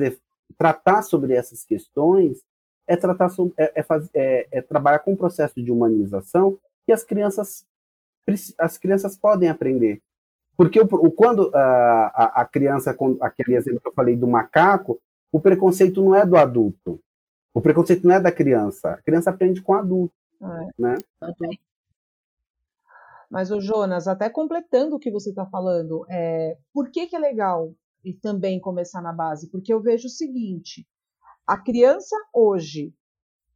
[0.57, 2.43] tratar sobre essas questões
[2.87, 7.03] é tratar sobre, é, é, é, é trabalhar com o processo de humanização que as
[7.03, 7.65] crianças
[8.57, 10.01] as crianças podem aprender.
[10.57, 14.99] Porque o, o quando a, a, criança, aquele exemplo que eu falei do macaco,
[15.31, 16.99] o preconceito não é do adulto.
[17.53, 18.91] O preconceito não é da criança.
[18.91, 20.13] A criança aprende com o adulto.
[20.41, 20.67] É.
[20.77, 20.95] Né?
[23.29, 27.19] Mas, o Jonas, até completando o que você está falando, é, por que, que é
[27.19, 27.73] legal
[28.07, 29.49] e também começar na base?
[29.51, 30.87] Porque eu vejo o seguinte:
[31.45, 32.93] a criança hoje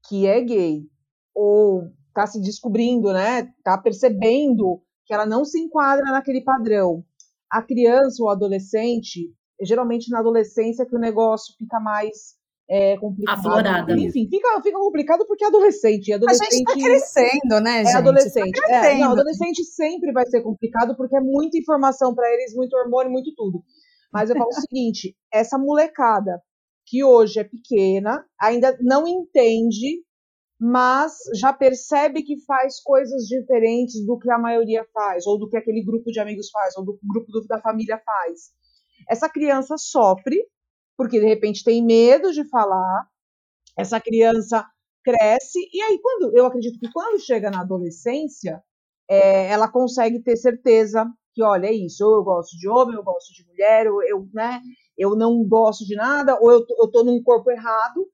[0.07, 0.83] que é gay
[1.33, 7.05] ou está se descobrindo, né, está percebendo que ela não se enquadra naquele padrão.
[7.49, 12.35] A criança ou adolescente, geralmente na adolescência que o negócio fica mais
[12.69, 13.37] é, complicado.
[13.37, 13.93] Aflorada.
[13.93, 16.13] Enfim, fica, fica complicado porque é adolescente.
[16.13, 17.93] adolescente a gente está crescendo, né, gente?
[17.93, 18.61] É adolescente.
[18.61, 22.73] Tá é, não, adolescente sempre vai ser complicado porque é muita informação para eles, muito
[22.75, 23.61] hormônio, muito tudo.
[24.11, 26.41] Mas eu falo o seguinte: essa molecada
[26.85, 30.03] que hoje é pequena, ainda não entende,
[30.59, 35.57] mas já percebe que faz coisas diferentes do que a maioria faz, ou do que
[35.57, 38.51] aquele grupo de amigos faz, ou do grupo da família faz.
[39.09, 40.45] Essa criança sofre
[40.97, 43.07] porque de repente tem medo de falar,
[43.75, 44.63] essa criança
[45.03, 48.61] cresce, e aí quando eu acredito que quando chega na adolescência,
[49.09, 53.03] é, ela consegue ter certeza que, olha, é isso, ou eu gosto de homem, eu
[53.03, 54.61] gosto de mulher, ou eu, né,
[54.97, 58.07] eu não gosto de nada, ou eu, eu tô num corpo errado,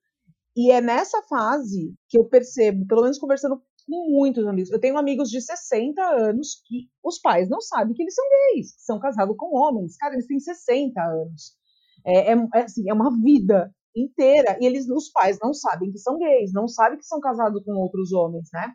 [0.56, 4.97] e é nessa fase que eu percebo, pelo menos conversando com muitos amigos, eu tenho
[4.97, 8.99] amigos de 60 anos que os pais não sabem que eles são gays, que são
[8.99, 11.56] casados com homens, cara, eles têm 60 anos.
[12.06, 14.58] É, é, é, assim, é uma vida inteira.
[14.62, 17.73] E eles, os pais não sabem que são gays, não sabem que são casados com
[17.73, 18.73] outros homens, né?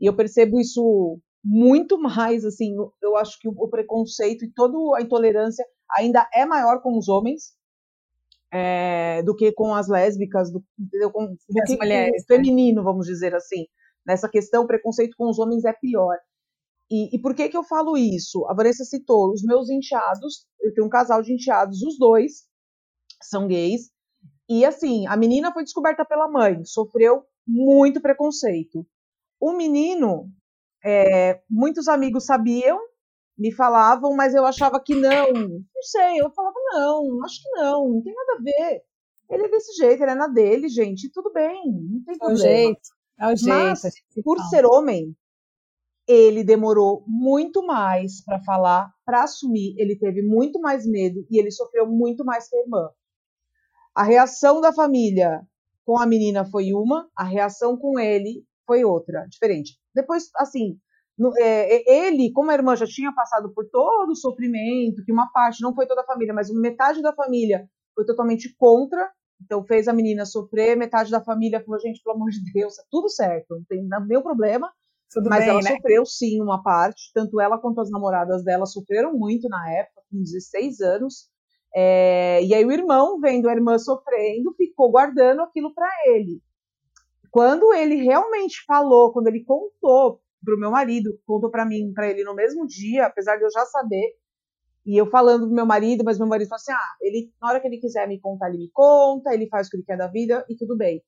[0.00, 5.02] E eu percebo isso muito mais, assim, eu acho que o preconceito e toda a
[5.02, 5.64] intolerância
[5.96, 7.56] ainda é maior com os homens
[8.52, 11.10] é, do que com as lésbicas, do, entendeu?
[11.10, 12.44] Com, do que mulheres, com o né?
[12.44, 13.66] feminino, vamos dizer assim.
[14.06, 16.16] Nessa questão, o preconceito com os homens é pior.
[16.90, 18.46] E, e, por que que eu falo isso?
[18.46, 22.44] A Vanessa citou os meus enteados, eu tenho um casal de enteados, os dois
[23.20, 23.90] são gays.
[24.48, 28.86] E assim, a menina foi descoberta pela mãe, sofreu muito preconceito.
[29.40, 30.30] O menino,
[30.86, 32.78] é, muitos amigos sabiam,
[33.36, 35.32] me falavam, mas eu achava que não.
[35.32, 38.82] Não sei, eu falava, não, acho que não, não tem nada a ver.
[39.28, 42.30] Ele é desse jeito, ele é na dele, gente, tudo bem, não tem problema.
[42.30, 43.48] É o jeito, é o jeito.
[43.48, 43.82] Mas,
[44.24, 45.16] por ser homem,
[46.06, 51.50] ele demorou muito mais para falar, para assumir, ele teve muito mais medo e ele
[51.50, 52.88] sofreu muito mais que a irmã.
[53.92, 55.40] A reação da família
[55.84, 59.78] com a menina foi uma, a reação com ele foi outra, diferente.
[59.96, 60.78] Depois, assim,
[61.18, 65.30] no, é, ele, como a irmã já tinha passado por todo o sofrimento, que uma
[65.32, 69.10] parte, não foi toda a família, mas metade da família foi totalmente contra,
[69.42, 72.82] então fez a menina sofrer, metade da família falou, gente, pelo amor de Deus, tá
[72.90, 74.70] tudo certo, não tem nenhum problema,
[75.10, 75.70] tudo mas bem, ela né?
[75.70, 80.22] sofreu sim uma parte, tanto ela quanto as namoradas dela sofreram muito na época, com
[80.22, 81.30] 16 anos,
[81.74, 86.40] é, e aí o irmão, vendo a irmã sofrendo, ficou guardando aquilo para ele.
[87.36, 92.24] Quando ele realmente falou, quando ele contou pro meu marido, contou para mim, para ele
[92.24, 94.14] no mesmo dia, apesar de eu já saber,
[94.86, 97.60] e eu falando pro meu marido, mas meu marido falou assim: ah, ele, na hora
[97.60, 100.06] que ele quiser me contar, ele me conta, ele faz o que ele quer da
[100.06, 101.02] vida e tudo bem.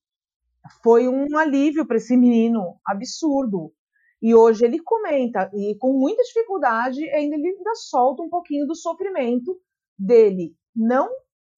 [0.83, 3.73] Foi um alívio para esse menino absurdo.
[4.21, 8.75] E hoje ele comenta, e com muita dificuldade, ainda ele ainda solta um pouquinho do
[8.75, 9.59] sofrimento
[9.99, 11.09] dele não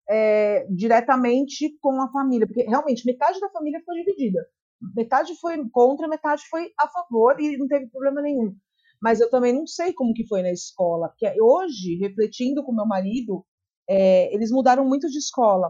[0.07, 4.47] é, diretamente com a família, porque realmente metade da família foi dividida.
[4.95, 8.55] Metade foi contra, metade foi a favor e não teve problema nenhum.
[9.01, 12.85] Mas eu também não sei como que foi na escola, porque hoje, refletindo com meu
[12.85, 13.45] marido,
[13.89, 15.69] é, eles mudaram muito de escola.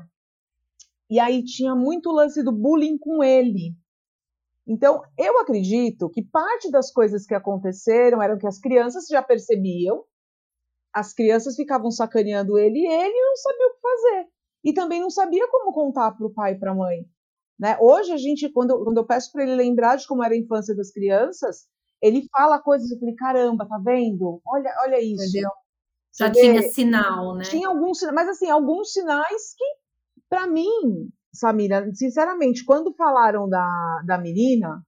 [1.09, 3.75] E aí tinha muito lance do bullying com ele.
[4.67, 10.03] Então, eu acredito que parte das coisas que aconteceram eram que as crianças já percebiam
[10.93, 14.27] as crianças ficavam sacaneando ele e ele não sabia o que fazer.
[14.63, 17.05] E também não sabia como contar para o pai e para a mãe.
[17.59, 17.77] Né?
[17.79, 20.75] Hoje, a gente, quando, quando eu peço para ele lembrar de como era a infância
[20.75, 21.67] das crianças,
[22.01, 24.41] ele fala coisas, eu falei, caramba, tá vendo?
[24.47, 25.23] Olha, olha isso.
[25.23, 25.49] Entendeu?
[26.17, 27.43] Já tinha sinal, né?
[27.43, 29.65] Tinha alguns mas assim, alguns sinais que,
[30.29, 34.81] para mim, Samira, sinceramente, quando falaram da, da menina,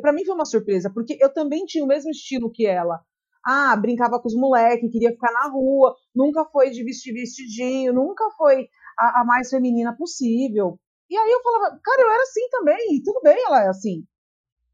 [0.00, 3.00] para mim foi uma surpresa, porque eu também tinha o mesmo estilo que ela
[3.44, 8.24] ah, brincava com os moleques, queria ficar na rua, nunca foi de vestir vestidinho, nunca
[8.36, 10.78] foi a, a mais feminina possível.
[11.10, 14.04] E aí eu falava, cara, eu era assim também, e tudo bem ela é assim.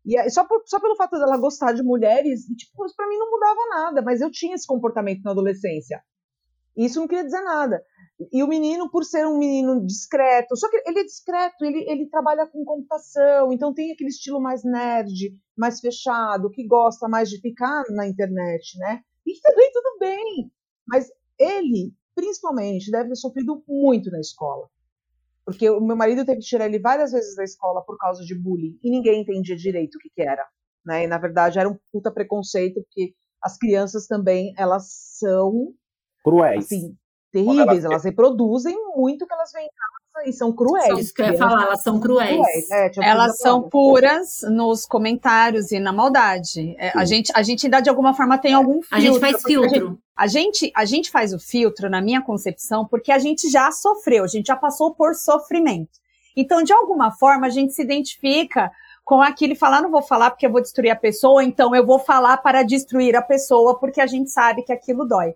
[0.05, 3.31] E só, por, só pelo fato dela gostar de mulheres, tipo, isso pra mim não
[3.31, 6.03] mudava nada, mas eu tinha esse comportamento na adolescência.
[6.77, 7.83] Isso não queria dizer nada.
[8.33, 12.09] E o menino, por ser um menino discreto, só que ele é discreto, ele, ele
[12.09, 17.41] trabalha com computação, então tem aquele estilo mais nerd, mais fechado, que gosta mais de
[17.41, 19.03] ficar na internet, né?
[19.27, 20.51] E também tudo bem.
[20.87, 24.69] Mas ele, principalmente, deve ter sofrido muito na escola.
[25.51, 28.35] Porque o meu marido teve que tirar ele várias vezes da escola por causa de
[28.35, 30.47] bullying e ninguém entendia direito o que, que era.
[30.85, 31.05] Né?
[31.05, 34.87] E na verdade era um puta preconceito, porque as crianças também, elas
[35.19, 35.73] são.
[36.23, 36.67] Cruéis.
[36.67, 36.97] Assim,
[37.33, 40.99] terríveis, elas reproduzem muito que elas veem em casa e são cruéis.
[40.99, 42.37] Isso que eu ia falar, elas são cruéis.
[42.37, 42.71] cruéis.
[42.71, 46.75] É, elas são puras nos comentários e na maldade.
[46.79, 48.97] É, a, gente, a gente ainda de alguma forma tem algum filtro.
[48.97, 49.99] A gente faz filtro.
[50.17, 54.25] A gente, a gente faz o filtro, na minha concepção, porque a gente já sofreu,
[54.25, 55.99] a gente já passou por sofrimento.
[56.37, 58.71] Então, de alguma forma, a gente se identifica
[59.05, 61.75] com aquilo e fala, ah, não vou falar porque eu vou destruir a pessoa, então
[61.75, 65.35] eu vou falar para destruir a pessoa, porque a gente sabe que aquilo dói.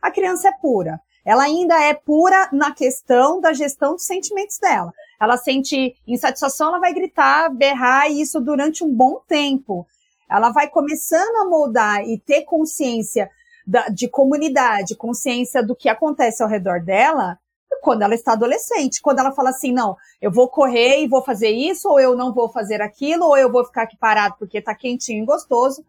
[0.00, 4.92] A criança é pura ela ainda é pura na questão da gestão dos sentimentos dela.
[5.20, 9.86] Ela sente insatisfação, ela vai gritar, berrar, e isso durante um bom tempo.
[10.28, 13.30] Ela vai começando a moldar e ter consciência
[13.66, 17.38] da, de comunidade, consciência do que acontece ao redor dela,
[17.82, 19.00] quando ela está adolescente.
[19.00, 22.32] Quando ela fala assim, não, eu vou correr e vou fazer isso, ou eu não
[22.32, 25.84] vou fazer aquilo, ou eu vou ficar aqui parado porque está quentinho e gostoso.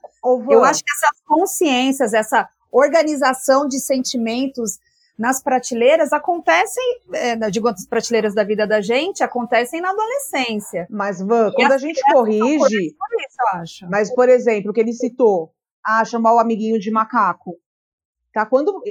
[0.54, 4.80] Eu acho que essas consciências, essa organização de sentimentos
[5.18, 10.88] nas prateleiras acontecem, é, digo as prateleiras da vida da gente, acontecem na adolescência.
[10.90, 12.58] Mas, Van, quando a gente corrige.
[12.58, 13.90] Por isso, eu acho.
[13.90, 15.54] Mas, por exemplo, o que ele citou,
[15.86, 17.58] ah, chamar o amiguinho de macaco.
[18.34, 18.46] Tá?
[18.46, 18.82] Quando.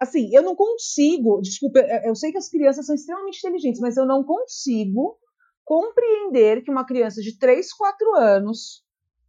[0.00, 1.40] Assim, eu não consigo.
[1.40, 5.18] Desculpa, eu sei que as crianças são extremamente inteligentes, mas eu não consigo
[5.64, 8.84] compreender que uma criança de 3, 4 anos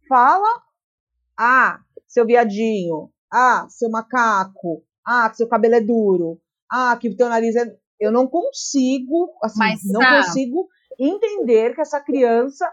[0.08, 0.48] fala:
[1.38, 6.40] ah, seu viadinho, ah, seu macaco, ah, que seu cabelo é duro.
[6.70, 7.74] Ah, que o teu nariz é.
[7.98, 10.22] Eu não consigo, assim, Mas, não ah.
[10.22, 12.66] consigo entender que essa criança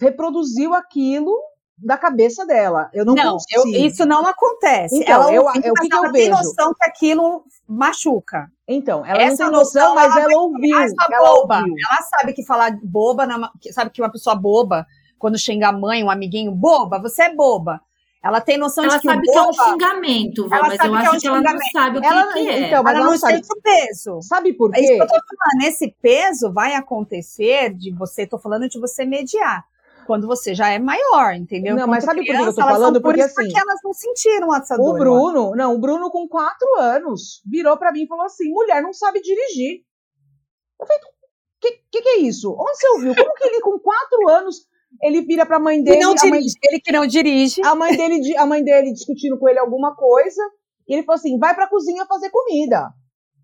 [0.00, 1.36] reproduziu aquilo
[1.82, 2.90] da cabeça dela.
[2.92, 4.96] Eu não, não eu, isso não acontece.
[4.96, 6.12] Então, ela, eu, eu, o que, que eu vejo?
[6.12, 8.50] tem noção que aquilo machuca.
[8.68, 10.76] Então, ela Essa não tem noção, mas ela, ela ouviu.
[10.78, 11.58] Ela, boba.
[11.58, 11.74] Ouviu.
[11.90, 13.26] ela sabe que falar boba,
[13.72, 14.86] sabe que uma pessoa boba,
[15.18, 17.80] quando xinga a mãe, um amiguinho, boba, você é boba.
[18.22, 20.50] Ela tem noção ela de que sabe o boba, que é um xingamento, viu?
[20.50, 22.60] mas eu acho é um que ela não sabe o que, ela, que é.
[22.66, 24.20] Então, mas ela, ela não sente o peso.
[24.22, 24.78] Sabe por quê?
[24.78, 25.62] É isso que eu tô falando.
[25.62, 29.64] Nesse peso vai acontecer de você, tô falando de você mediar.
[30.06, 31.76] Quando você já é maior, entendeu?
[31.76, 33.00] Não, Quanto mas sabe criança, por que eu tô falando?
[33.00, 33.34] Porque assim.
[33.34, 34.94] Porque elas não sentiram essa dor.
[34.94, 38.82] O Bruno, não, o Bruno com quatro anos virou para mim e falou assim: mulher
[38.82, 39.82] não sabe dirigir.
[40.80, 42.52] Eu falei, o que, que, que é isso?
[42.52, 43.14] Onde você ouviu?
[43.14, 44.66] Como que ele com quatro anos
[45.02, 46.00] ele vira para a mãe dele.
[46.00, 47.62] não dirige, mãe, ele que não dirige.
[47.64, 50.42] A mãe dele, a mãe dele discutindo com ele alguma coisa.
[50.88, 52.92] E ele falou assim: vai para a cozinha fazer comida.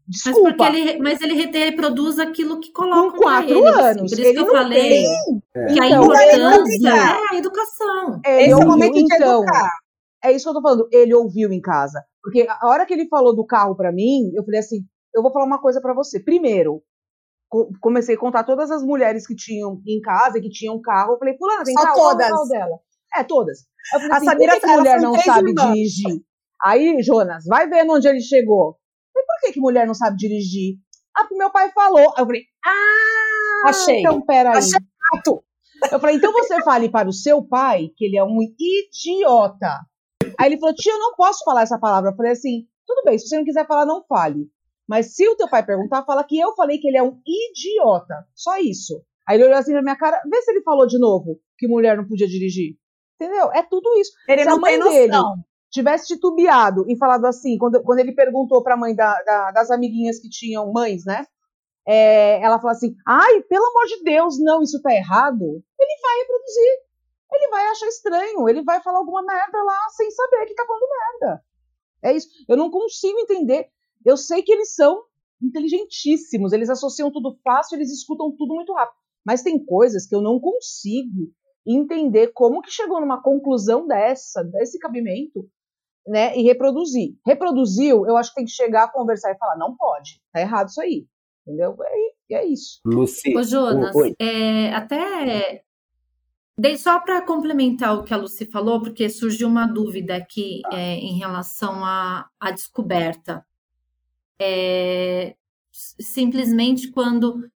[0.09, 0.71] Desculpa.
[0.71, 3.17] Mas, ele, mas ele reproduz aquilo que coloca.
[3.17, 3.85] Com quatro ele, anos.
[3.85, 5.75] Assim, por isso ele que eu falei tem.
[5.75, 8.21] que a então, importância é a educação.
[8.25, 9.71] Ele Esse ouviu, é o momento então, de educar.
[10.23, 10.89] É isso que eu tô falando.
[10.93, 12.03] Ele ouviu em casa.
[12.23, 15.33] Porque a hora que ele falou do carro para mim, eu falei assim: eu vou
[15.33, 16.21] falar uma coisa para você.
[16.21, 16.83] Primeiro,
[17.81, 21.15] comecei a contar todas as mulheres que tinham em casa, que tinham carro.
[21.15, 21.97] Eu falei, fulana, tem Só carro?
[21.97, 22.29] todas.
[22.29, 22.79] Qual é dela?
[23.15, 23.59] É, todas.
[23.95, 26.23] Eu falei, a assim, Samira, que, mulher não sabe dirigir?
[26.63, 28.77] Aí, Jonas, vai vendo onde ele chegou.
[29.15, 30.77] Eu falei, por que, que mulher não sabe dirigir?
[31.17, 32.13] Ah, porque meu pai falou.
[32.17, 34.01] Eu falei, ah, achei.
[34.01, 34.57] Então, peraí.
[34.57, 34.79] Achei.
[35.91, 39.87] Eu falei, então você fale para o seu pai que ele é um idiota.
[40.39, 42.11] Aí ele falou, tia, eu não posso falar essa palavra.
[42.11, 44.49] Eu falei assim, tudo bem, se você não quiser falar, não fale.
[44.89, 48.27] Mas se o teu pai perguntar, fala que eu falei que ele é um idiota.
[48.35, 49.03] Só isso.
[49.29, 51.97] Aí ele olhou assim na minha cara, vê se ele falou de novo que mulher
[51.97, 52.77] não podia dirigir.
[53.21, 53.51] Entendeu?
[53.53, 54.13] É tudo isso.
[54.29, 55.13] Ele se não a mãe dele
[55.71, 60.19] tivesse titubeado e falado assim, quando, quando ele perguntou pra mãe da, da, das amiguinhas
[60.19, 61.27] que tinham mães, né?
[61.87, 65.45] É, ela falou assim: ai, pelo amor de Deus, não, isso tá errado.
[65.79, 66.87] Ele vai reproduzir.
[67.33, 68.49] Ele vai achar estranho.
[68.49, 70.89] Ele vai falar alguma merda lá sem saber que tá falando
[71.21, 71.45] merda.
[72.03, 72.29] É isso.
[72.49, 73.69] Eu não consigo entender.
[74.07, 75.03] Eu sei que eles são
[75.43, 78.97] inteligentíssimos, eles associam tudo fácil, eles escutam tudo muito rápido.
[79.25, 81.33] Mas tem coisas que eu não consigo
[81.67, 85.51] entender como que chegou numa conclusão dessa, desse cabimento,
[86.07, 87.17] né, e reproduzir.
[87.27, 90.81] Reproduziu, eu acho que tem que chegar, conversar e falar, não pode, tá errado isso
[90.81, 91.05] aí,
[91.45, 91.77] entendeu?
[92.31, 92.81] É, é isso.
[92.87, 95.65] Luci, Ô, Jonas, é, até
[96.79, 101.19] só para complementar o que a Lucy falou, porque surgiu uma dúvida aqui é, em
[101.19, 103.45] relação à, à descoberta
[104.39, 105.37] é,
[105.73, 107.51] simplesmente quando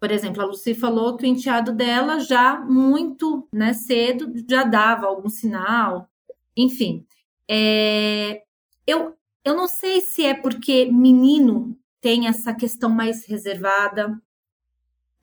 [0.00, 5.06] Por exemplo, a Lucy falou que o enteado dela já muito né, cedo já dava
[5.06, 6.08] algum sinal.
[6.56, 7.06] Enfim,
[7.48, 8.42] é,
[8.86, 14.20] eu, eu não sei se é porque menino tem essa questão mais reservada,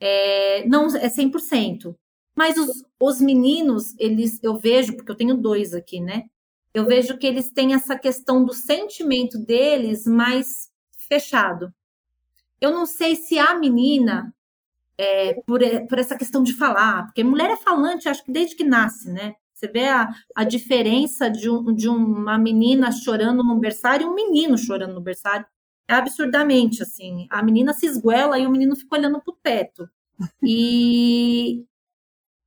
[0.00, 1.94] é, não é 100%.
[2.36, 6.24] Mas os, os meninos, eles, eu vejo, porque eu tenho dois aqui, né?
[6.72, 10.70] Eu vejo que eles têm essa questão do sentimento deles mais
[11.08, 11.72] fechado.
[12.60, 14.34] Eu não sei se a menina,
[14.96, 18.64] é, por, por essa questão de falar, porque mulher é falante, acho que desde que
[18.64, 19.34] nasce, né?
[19.54, 24.14] Você vê a, a diferença de, um, de uma menina chorando no berçário e um
[24.14, 25.44] menino chorando no berçário.
[25.88, 27.26] É absurdamente, assim.
[27.28, 29.88] A menina se esguela e o menino fica olhando pro teto.
[30.42, 31.64] E,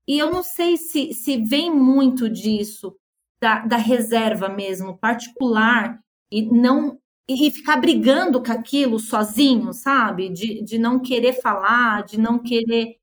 [0.08, 2.96] e eu não sei se, se vem muito disso,
[3.42, 6.00] da, da reserva mesmo, particular,
[6.32, 6.98] e não
[7.28, 10.30] e ficar brigando com aquilo sozinho, sabe?
[10.30, 12.98] De, de não querer falar, de não querer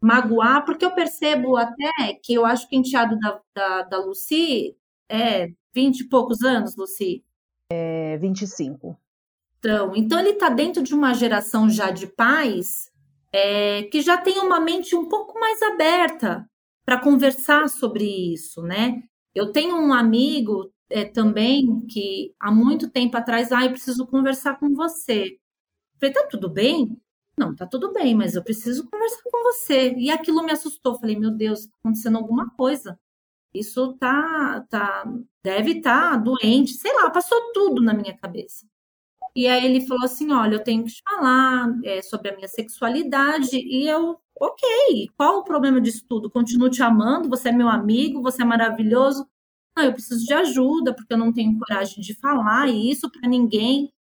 [0.00, 4.76] magoar, porque eu percebo até que eu acho que o enteado da, da, da Lucy
[5.08, 7.24] é 20 e poucos anos, Lucy.
[7.70, 8.98] É 25.
[9.58, 12.90] Então, então ele está dentro de uma geração já de pais
[13.32, 16.48] é, que já tem uma mente um pouco mais aberta
[16.84, 19.02] para conversar sobre isso, né?
[19.34, 24.58] Eu tenho um amigo é, também que há muito tempo atrás, ah, eu preciso conversar
[24.58, 25.38] com você.
[26.00, 27.00] Falei, tá tudo bem?
[27.38, 29.94] Não, tá tudo bem, mas eu preciso conversar com você.
[29.96, 30.98] E aquilo me assustou.
[30.98, 32.98] Falei, meu Deus, tá acontecendo alguma coisa.
[33.54, 35.04] Isso tá, tá,
[35.42, 38.66] deve estar tá doente, sei lá, passou tudo na minha cabeça.
[39.34, 42.48] E aí ele falou assim: olha, eu tenho que te falar é, sobre a minha
[42.48, 43.56] sexualidade.
[43.56, 46.30] E eu, ok, qual o problema disso tudo?
[46.30, 49.28] Continuo te amando, você é meu amigo, você é maravilhoso.
[49.76, 53.92] Não, eu preciso de ajuda, porque eu não tenho coragem de falar isso para ninguém.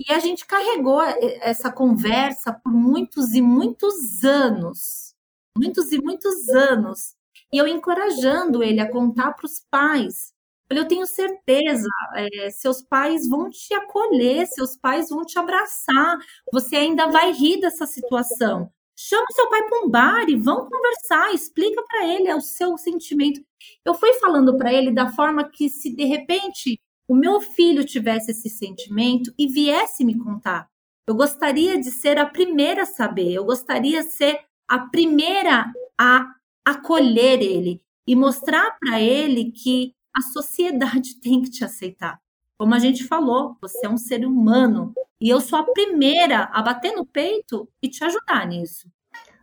[0.00, 5.14] E a gente carregou essa conversa por muitos e muitos anos.
[5.56, 7.14] Muitos e muitos anos.
[7.52, 10.32] E eu encorajando ele a contar para os pais.
[10.70, 16.18] Eu tenho certeza, é, seus pais vão te acolher, seus pais vão te abraçar.
[16.52, 18.72] Você ainda vai rir dessa situação.
[18.96, 23.40] Chama seu pai para um bar e vão conversar, explica para ele o seu sentimento.
[23.84, 26.78] Eu fui falando para ele da forma que, se de repente
[27.08, 30.68] o meu filho tivesse esse sentimento e viesse me contar,
[31.06, 36.34] eu gostaria de ser a primeira a saber, eu gostaria de ser a primeira a
[36.64, 42.21] acolher ele e mostrar para ele que a sociedade tem que te aceitar.
[42.62, 46.62] Como a gente falou, você é um ser humano e eu sou a primeira a
[46.62, 48.88] bater no peito e te ajudar nisso.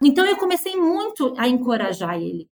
[0.01, 2.47] Então eu comecei muito a encorajar ele.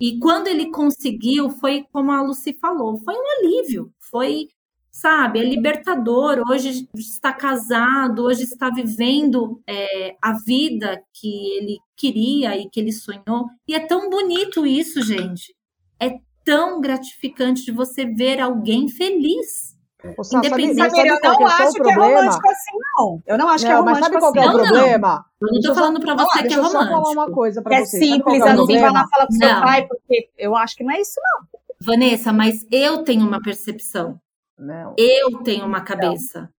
[0.00, 4.46] E quando ele conseguiu, foi como a Lucy falou, foi um alívio, foi,
[4.88, 6.40] sabe, é libertador.
[6.48, 12.92] Hoje está casado, hoje está vivendo é, a vida que ele queria e que ele
[12.92, 13.48] sonhou.
[13.66, 15.52] E é tão bonito isso, gente.
[15.98, 19.73] É tão gratificante de você ver alguém feliz.
[20.04, 20.22] É.
[20.22, 23.22] Sá, Independente, sabe, sabe, eu não acho que é romântico assim, não.
[23.26, 24.38] Eu não acho não, que é romântico sabe qual assim.
[24.38, 25.26] é o não, problema?
[25.40, 25.48] Não.
[25.48, 26.82] Eu não tô falando pra você que é romântico.
[26.82, 27.98] Eu falar uma coisa pra é você.
[27.98, 31.00] simples, é assim, vai lá falar com seu pai, porque eu acho que não é
[31.00, 31.48] isso, não.
[31.80, 34.20] Vanessa, mas eu tenho uma percepção.
[34.58, 34.94] Não.
[34.98, 36.50] Eu tenho uma cabeça.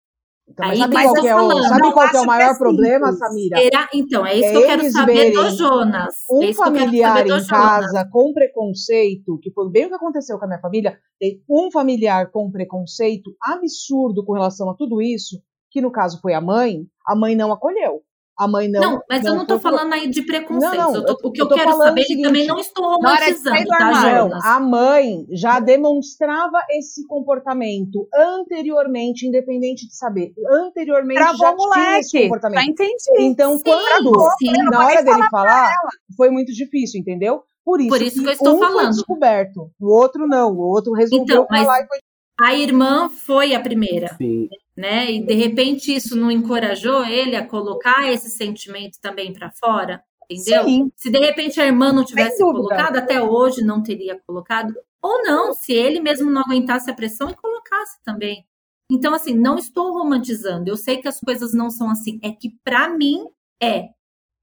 [0.48, 3.58] Então, Aí, sabe qual, é o, sabe qual é o maior é problema, Samira?
[3.58, 3.90] Será?
[3.94, 6.16] Então, é isso é que eu quero saber do Jonas.
[6.30, 10.48] Um é familiar em casa com preconceito, que foi bem o que aconteceu com a
[10.48, 15.42] minha família, tem um familiar com preconceito absurdo com relação a tudo isso,
[15.72, 18.05] que no caso foi a mãe, a mãe não acolheu.
[18.38, 18.82] A mãe não.
[18.82, 20.76] Não, mas não eu não estou falando aí de preconceito.
[20.76, 23.66] Não, não, tô, o que eu, eu quero saber é que também não estou romantizando,
[23.66, 24.46] tá, Jonas?
[24.46, 30.34] A mãe já demonstrava esse comportamento anteriormente, independente de saber.
[30.52, 32.60] Anteriormente Travou já moleque, tinha esse comportamento.
[32.60, 33.12] Já entendi.
[33.20, 34.52] Então, sim, quando, sim.
[34.70, 35.72] na hora dele falar,
[36.18, 37.44] foi muito difícil, entendeu?
[37.64, 38.80] Por isso, Por isso que, que eu estou um falando.
[38.80, 40.52] foi descoberto, o outro não.
[40.52, 41.98] O outro resolveu então, falar e foi
[42.40, 44.16] a irmã foi a primeira.
[44.18, 44.50] Sim.
[44.76, 45.12] Né?
[45.12, 50.66] E de repente isso não encorajou ele a colocar esse sentimento também para fora, entendeu?
[50.66, 50.92] Sim.
[50.96, 55.54] Se de repente a irmã não tivesse colocado, até hoje não teria colocado, ou não,
[55.54, 58.46] se ele mesmo não aguentasse a pressão e colocasse também.
[58.92, 60.70] Então assim, não estou romantizando.
[60.70, 63.26] Eu sei que as coisas não são assim, é que para mim
[63.62, 63.90] é.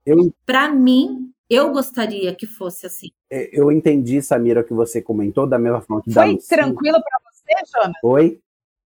[0.07, 0.33] Eu...
[0.47, 3.11] Para mim eu gostaria que fosse assim.
[3.31, 7.31] É, eu entendi, Samira, o que você comentou da mesma forma que Foi tranquilo para
[7.31, 7.32] você,
[7.75, 7.97] Jonas?
[8.01, 8.39] Foi?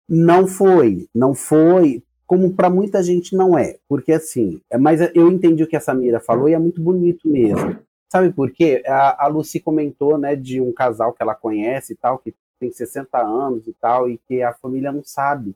[0.09, 5.29] Não foi, não foi, como para muita gente não é, porque assim, é, mas eu
[5.31, 7.77] entendi o que a Samira falou e é muito bonito mesmo.
[8.09, 8.83] Sabe por quê?
[8.85, 12.71] A, a Lucy comentou, né, de um casal que ela conhece e tal, que tem
[12.71, 15.53] 60 anos e tal, e que a família não sabe.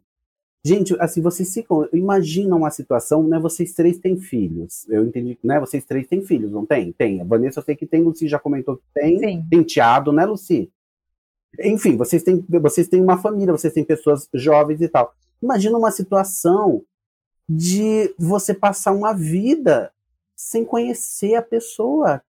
[0.64, 1.88] Gente, assim, vocês ficam.
[1.92, 3.40] Imagina uma situação, né?
[3.40, 4.88] Vocês três têm filhos.
[4.88, 5.60] Eu entendi, né?
[5.60, 6.92] Vocês três têm filhos, não tem?
[6.92, 7.20] Tem.
[7.20, 9.18] A Vanessa eu sei que tem, Luci já comentou que tem.
[9.18, 9.46] Sim.
[9.50, 10.72] Tem teado, né, Luci?
[11.60, 15.14] Enfim, vocês têm, vocês têm uma família, vocês têm pessoas jovens e tal.
[15.42, 16.84] Imagina uma situação
[17.48, 19.92] de você passar uma vida
[20.36, 22.22] sem conhecer a pessoa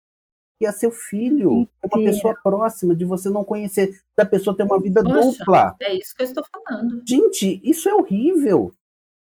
[0.58, 4.62] que é seu filho, é uma pessoa próxima, de você não conhecer, da pessoa ter
[4.62, 5.76] uma vida Poxa, dupla.
[5.80, 7.02] É isso que eu estou falando.
[7.04, 8.72] Gente, isso é horrível.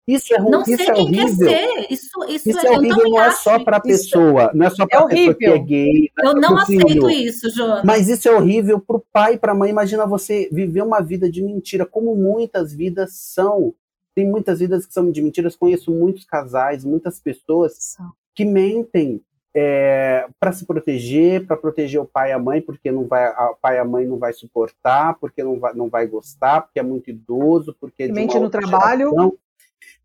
[0.10, 1.50] Isso é, não isso é horrível.
[1.88, 5.02] Isso, isso, isso é horrível, não é só para a pessoa, não é só para
[5.02, 6.12] a é pessoa que é gay.
[6.18, 7.10] Não é eu não aceito filho.
[7.12, 7.84] isso, Joana.
[7.86, 9.70] Mas isso é horrível para o pai e para a mãe.
[9.70, 13.76] Imagina você viver uma vida de mentira, como muitas vidas são.
[14.16, 15.56] Tem muitas vidas que são de mentiras.
[15.56, 17.96] Conheço muitos casais, muitas pessoas
[18.34, 19.22] que mentem
[19.56, 23.56] é, para se proteger, para proteger o pai e a mãe, porque não vai, o
[23.62, 26.84] pai e a mãe não vai suportar, porque não vai, não vai gostar, porque é
[26.84, 29.10] muito idoso, porque é mente no trabalho.
[29.10, 29.38] Geração,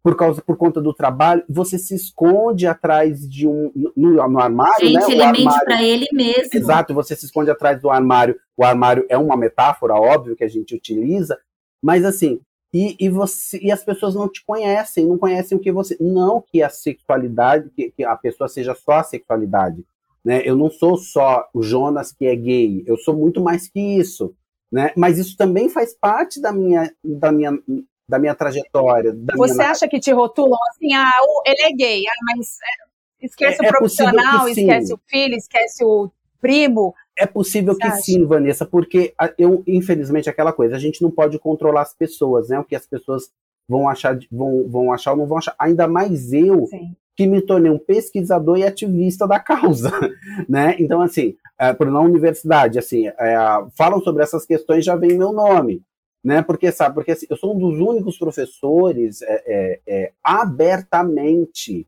[0.05, 4.87] por causa por conta do trabalho, você se esconde atrás de um no, no armário,
[4.87, 5.13] Gente, né?
[5.13, 6.51] ele armário, mente para ele mesmo.
[6.53, 8.37] Exato, você se esconde atrás do armário.
[8.55, 11.39] O armário é uma metáfora, óbvio que a gente utiliza,
[11.83, 12.39] mas assim,
[12.71, 15.97] e, e, você, e as pessoas não te conhecem, não conhecem o que você.
[15.99, 19.87] Não que a sexualidade, que, que a pessoa seja só a sexualidade.
[20.23, 20.43] Né?
[20.45, 24.35] Eu não sou só o Jonas que é gay, eu sou muito mais que isso.
[24.71, 24.93] Né?
[24.97, 27.59] Mas isso também faz parte da minha, da minha,
[28.09, 29.13] da minha trajetória.
[29.13, 29.71] Da você minha...
[29.71, 31.11] acha que te rotulam assim, ah,
[31.47, 35.85] ele é gay, ah, mas é, esquece é, o é profissional, esquece o filho, esquece
[35.85, 36.95] o primo.
[37.19, 41.83] É possível que sim, Vanessa, porque eu, infelizmente, aquela coisa, a gente não pode controlar
[41.83, 42.59] as pessoas, né?
[42.59, 43.31] O que as pessoas
[43.69, 45.55] vão achar, vão, vão achar ou não vão achar.
[45.59, 46.95] Ainda mais eu, sim.
[47.17, 49.91] que me tornei um pesquisador e ativista da causa,
[50.49, 50.77] né?
[50.79, 53.37] Então, assim, é, por na universidade, assim, é,
[53.77, 55.83] falam sobre essas questões, já vem meu nome,
[56.25, 56.43] né?
[56.43, 61.87] Porque, sabe, porque assim, eu sou um dos únicos professores é, é, é abertamente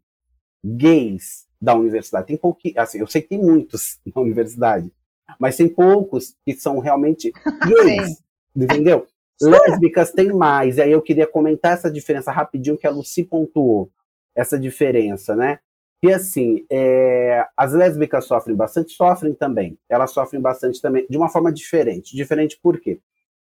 [0.63, 2.27] gays da universidade.
[2.27, 4.93] Tem pouquinho, assim, eu sei que tem muitos na universidade,
[5.41, 7.33] mas tem poucos que são realmente
[7.67, 8.23] gays,
[8.55, 9.07] entendeu?
[9.41, 13.91] Lésbicas tem mais, e aí eu queria comentar essa diferença rapidinho que a Lucy pontuou,
[14.35, 15.59] essa diferença, né?
[16.03, 21.29] E assim, é, as lésbicas sofrem bastante, sofrem também, elas sofrem bastante também, de uma
[21.29, 22.17] forma diferente.
[22.17, 23.01] Diferente por quê?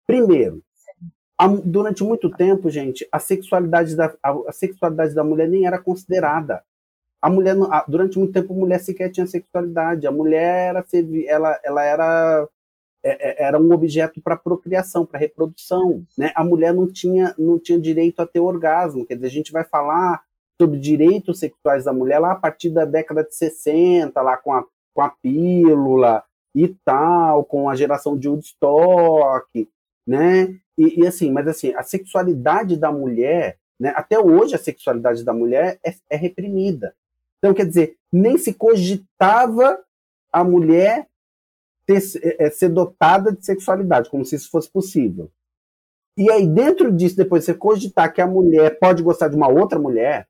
[0.06, 0.64] Primeiro,
[1.48, 6.64] durante muito tempo, gente, a sexualidade, da, a, a sexualidade da mulher nem era considerada.
[7.22, 7.56] A mulher
[7.88, 10.08] durante muito tempo a mulher sequer tinha sexualidade.
[10.08, 10.86] A mulher era
[11.28, 12.50] ela, ela era
[13.04, 16.32] é, é, era um objeto para procriação para reprodução né?
[16.36, 19.06] A mulher não tinha não tinha direito a ter orgasmo.
[19.06, 20.22] Quer dizer a gente vai falar
[20.62, 24.66] sobre direitos sexuais da mulher lá a partir da década de 60 lá com a
[24.94, 26.24] com a pílula
[26.56, 29.70] e tal com a geração de Woodstock
[30.08, 35.24] né e, e assim mas assim a sexualidade da mulher né, até hoje a sexualidade
[35.24, 36.94] da mulher é, é reprimida
[37.40, 39.82] então, quer dizer, nem se cogitava
[40.32, 41.08] a mulher
[41.86, 42.00] ter,
[42.38, 45.32] é, ser dotada de sexualidade, como se isso fosse possível.
[46.18, 49.80] E aí, dentro disso, depois você cogitar que a mulher pode gostar de uma outra
[49.80, 50.28] mulher,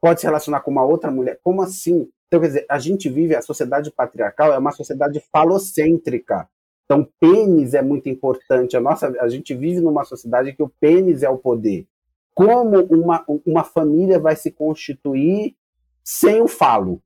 [0.00, 2.10] pode se relacionar com uma outra mulher, como assim?
[2.26, 6.48] Então, quer dizer, a gente vive, a sociedade patriarcal é uma sociedade falocêntrica.
[6.90, 8.76] Então, pênis é muito importante.
[8.76, 11.86] A, nossa, a gente vive numa sociedade que o pênis é o poder.
[12.34, 15.54] Como uma, uma família vai se constituir
[16.02, 17.00] sem o falo,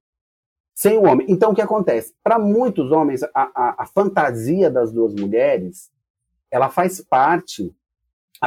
[0.74, 1.26] sem o homem.
[1.28, 2.14] Então, o que acontece?
[2.22, 5.92] Para muitos homens, a, a, a, fantasia das duas mulheres,
[6.50, 7.70] ela faz parte,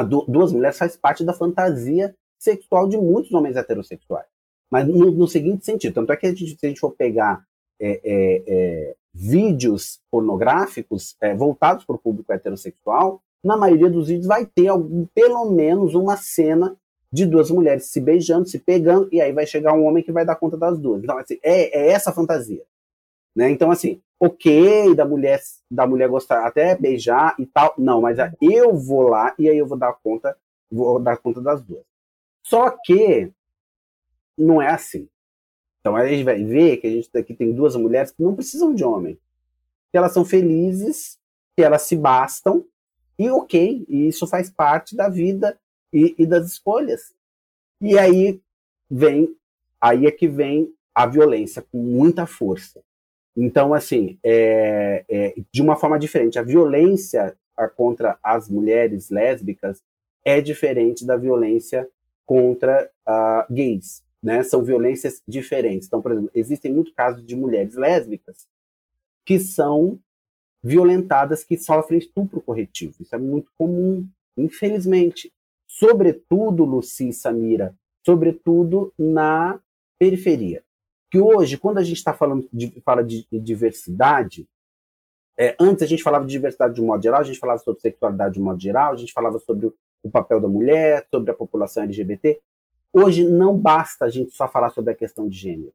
[0.09, 4.25] du, duas mulheres faz parte da fantasia sexual de muitos homens heterossexuais.
[4.71, 7.45] Mas no, no seguinte sentido, tanto é que a gente, se a gente for pegar
[7.79, 14.27] é, é, é, vídeos pornográficos é, voltados para o público heterossexual, na maioria dos vídeos
[14.27, 16.77] vai ter algum, pelo menos uma cena
[17.11, 20.25] de duas mulheres se beijando, se pegando, e aí vai chegar um homem que vai
[20.25, 21.03] dar conta das duas.
[21.03, 22.63] Então, assim, é, é essa fantasia.
[23.35, 23.49] Né?
[23.49, 28.75] Então, assim, ok da mulher da mulher gostar até beijar e tal, não, mas eu
[28.75, 30.35] vou lá e aí eu vou dar conta,
[30.71, 31.83] vou dar conta das duas.
[32.43, 33.31] Só que
[34.37, 35.07] não é assim.
[35.87, 38.75] Então a gente vai ver que a gente aqui tem duas mulheres que não precisam
[38.75, 39.17] de homem.
[39.89, 41.17] Que elas são felizes,
[41.55, 42.65] que elas se bastam,
[43.17, 45.57] e ok, e isso faz parte da vida
[45.93, 47.15] e, e das escolhas.
[47.79, 48.41] E aí
[48.91, 49.33] vem,
[49.79, 52.83] aí é que vem a violência com muita força.
[53.33, 57.33] Então, assim, é, é, de uma forma diferente, a violência
[57.77, 59.81] contra as mulheres lésbicas
[60.25, 61.87] é diferente da violência
[62.25, 64.43] contra uh, gays, né?
[64.43, 65.87] São violências diferentes.
[65.87, 68.47] Então, por exemplo, existem muitos casos de mulheres lésbicas
[69.25, 69.99] que são
[70.63, 72.95] violentadas, que sofrem estupro corretivo.
[72.99, 74.07] Isso é muito comum,
[74.37, 75.31] infelizmente.
[75.69, 79.59] sobretudo, Luci e Samira, sobretudo na
[79.99, 80.63] periferia.
[81.11, 84.47] Que hoje, quando a gente está falando de, fala de, de diversidade,
[85.37, 87.81] é, antes a gente falava de diversidade de um modo geral, a gente falava sobre
[87.81, 91.33] sexualidade de um modo geral, a gente falava sobre o papel da mulher, sobre a
[91.33, 92.41] população LGBT.
[92.93, 95.73] Hoje não basta a gente só falar sobre a questão de gênero.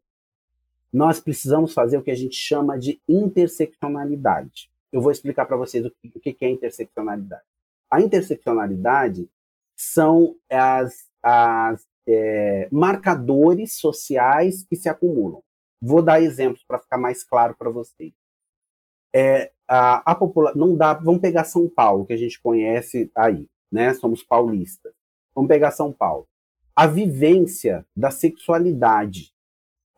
[0.92, 4.70] Nós precisamos fazer o que a gente chama de interseccionalidade.
[4.92, 5.90] Eu vou explicar para vocês o
[6.20, 7.42] que, é interseccionalidade.
[7.90, 9.28] A interseccionalidade
[9.74, 15.42] são as, as é, marcadores sociais que se acumulam.
[15.80, 18.12] Vou dar exemplos para ficar mais claro para vocês
[19.12, 20.94] é, a, a população não dá.
[20.94, 23.92] Vamos pegar São Paulo, que a gente conhece aí, né?
[23.94, 24.92] Somos paulistas.
[25.34, 26.26] Vamos pegar São Paulo.
[26.74, 29.32] A vivência da sexualidade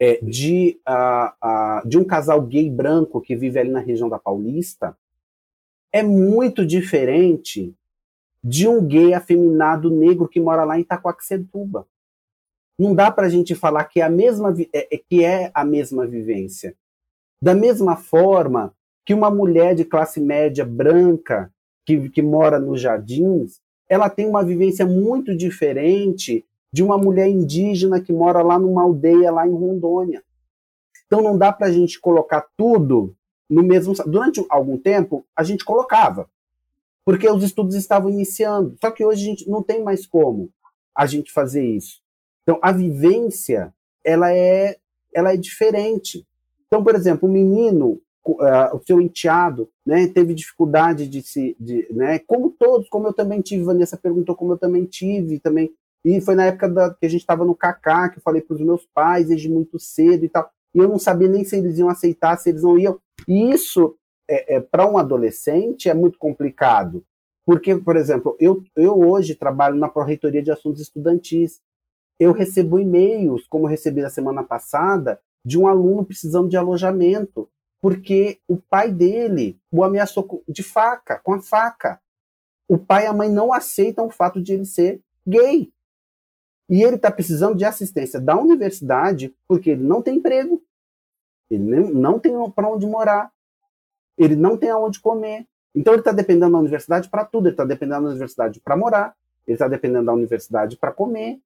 [0.01, 4.19] é, de, uh, uh, de um casal gay branco que vive ali na região da
[4.19, 4.97] Paulista
[5.93, 7.73] é muito diferente
[8.43, 11.87] de um gay afeminado negro que mora lá em Itacoaxetuba.
[12.79, 15.65] Não dá para a gente falar que é a mesma é, é, que é a
[15.65, 16.75] mesma vivência.
[17.41, 21.53] Da mesma forma que uma mulher de classe média branca
[21.87, 26.45] que, que mora nos jardins, ela tem uma vivência muito diferente
[26.75, 30.25] de uma mulher indígena que mora lá numa aldeia lá em Rondônia.
[31.07, 33.15] Então não dá para a gente colocar tudo
[33.49, 33.95] no mesmo.
[34.05, 36.29] Durante algum tempo a gente colocava,
[37.05, 38.77] porque os estudos estavam iniciando.
[38.81, 40.51] Só que hoje a gente não tem mais como
[40.93, 42.03] a gente fazer isso.
[42.43, 43.73] Então a vivência
[44.03, 44.77] ela é
[45.15, 46.27] ela é diferente.
[46.67, 51.87] Então, por exemplo, o menino uh, o seu enteado, né, teve dificuldade de se, de,
[51.93, 55.71] né, como todos, como eu também tive, Vanessa perguntou como eu também tive, também,
[56.05, 58.55] e foi na época da, que a gente estava no Cacá, que eu falei para
[58.55, 61.79] os meus pais desde muito cedo e tal, e eu não sabia nem se eles
[61.79, 63.97] iam aceitar, se eles não iam, e isso,
[64.29, 67.05] é, é para um adolescente, é muito complicado,
[67.47, 71.61] porque, por exemplo, eu, eu hoje trabalho na Pró-Reitoria de Assuntos Estudantis,
[72.19, 77.49] eu recebo e-mails, como recebi na semana passada, de um aluno precisando de alojamento
[77.85, 82.01] porque o pai dele o ameaçou de faca, com a faca.
[82.67, 85.71] O pai e a mãe não aceitam o fato de ele ser gay.
[86.69, 90.63] E ele está precisando de assistência da universidade porque ele não tem emprego,
[91.51, 91.63] ele
[91.93, 93.31] não tem para onde morar,
[94.17, 95.47] ele não tem aonde comer.
[95.75, 97.49] Então ele está dependendo da universidade para tudo.
[97.49, 99.15] Ele está dependendo da universidade para morar,
[99.47, 101.41] ele está dependendo da universidade para comer,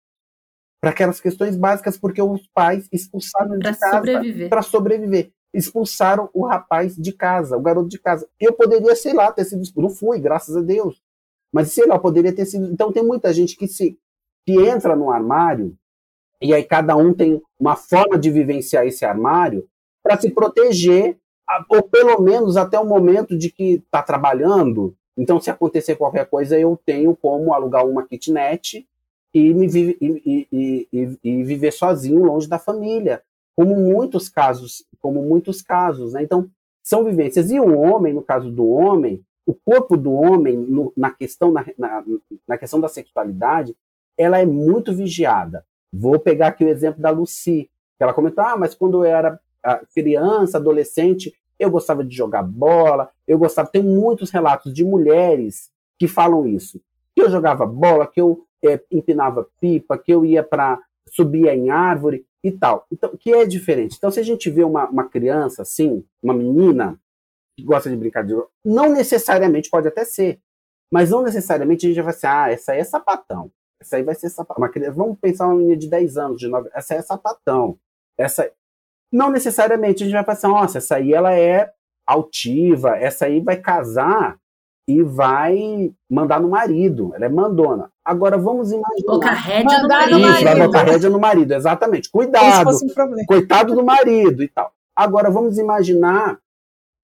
[0.81, 4.03] para aquelas questões básicas, porque os pais expulsaram ele de casa
[4.49, 8.29] para sobreviver expulsaram o rapaz de casa, o garoto de casa.
[8.39, 9.63] Eu poderia, sei lá, ter sido.
[9.77, 11.03] Não fui, graças a Deus.
[11.53, 12.67] Mas, sei lá, poderia ter sido.
[12.71, 13.99] Então, tem muita gente que se
[14.47, 15.77] que entra no armário
[16.41, 19.69] e aí cada um tem uma forma de vivenciar esse armário
[20.03, 21.19] para se proteger,
[21.69, 24.95] ou pelo menos até o momento de que está trabalhando.
[25.17, 28.87] Então, se acontecer qualquer coisa, eu tenho como alugar uma kitnet
[29.35, 33.23] e, me, e, e, e, e viver sozinho, longe da família
[33.59, 36.23] como muitos casos, como muitos casos, né?
[36.23, 36.49] Então,
[36.81, 37.51] são vivências.
[37.51, 41.67] E o homem, no caso do homem, o corpo do homem, no, na, questão, na,
[41.77, 42.05] na,
[42.47, 43.75] na, questão da sexualidade,
[44.19, 45.65] ela é muito vigiada.
[45.93, 49.41] Vou pegar aqui o exemplo da Lucy, que ela comentou, ah, mas quando eu era
[49.65, 55.71] ah, criança, adolescente, eu gostava de jogar bola, eu gostava, tem muitos relatos de mulheres
[55.99, 56.81] que falam isso,
[57.15, 60.79] que eu jogava bola, que eu é, empinava pipa, que eu ia para
[61.11, 62.87] subia em árvore, e tal.
[62.91, 63.97] Então, que é diferente.
[63.97, 66.99] Então, se a gente vê uma, uma criança assim, uma menina
[67.57, 70.41] que gosta de brincar de não necessariamente pode até ser,
[70.91, 73.51] mas não necessariamente a gente vai ser, ah, essa aí é sapatão.
[73.81, 74.63] Essa aí vai ser sapatão.
[74.63, 77.79] Uma criança, vamos pensar uma menina de 10 anos, de 9, essa aí é sapatão.
[78.17, 78.51] Essa
[79.13, 81.73] não necessariamente a gente vai pensar, nossa, essa aí ela é
[82.07, 84.39] altiva, essa aí vai casar
[84.87, 87.13] e vai mandar no marido.
[87.15, 87.91] Ela é mandona.
[88.05, 89.07] Agora vamos imaginar.
[89.07, 90.19] Colocar rédea no marido.
[90.19, 92.11] Isso, vai botar rédea no marido, exatamente.
[92.11, 92.71] Cuidado.
[92.71, 94.73] Um coitado do marido e tal.
[94.97, 96.39] Agora vamos imaginar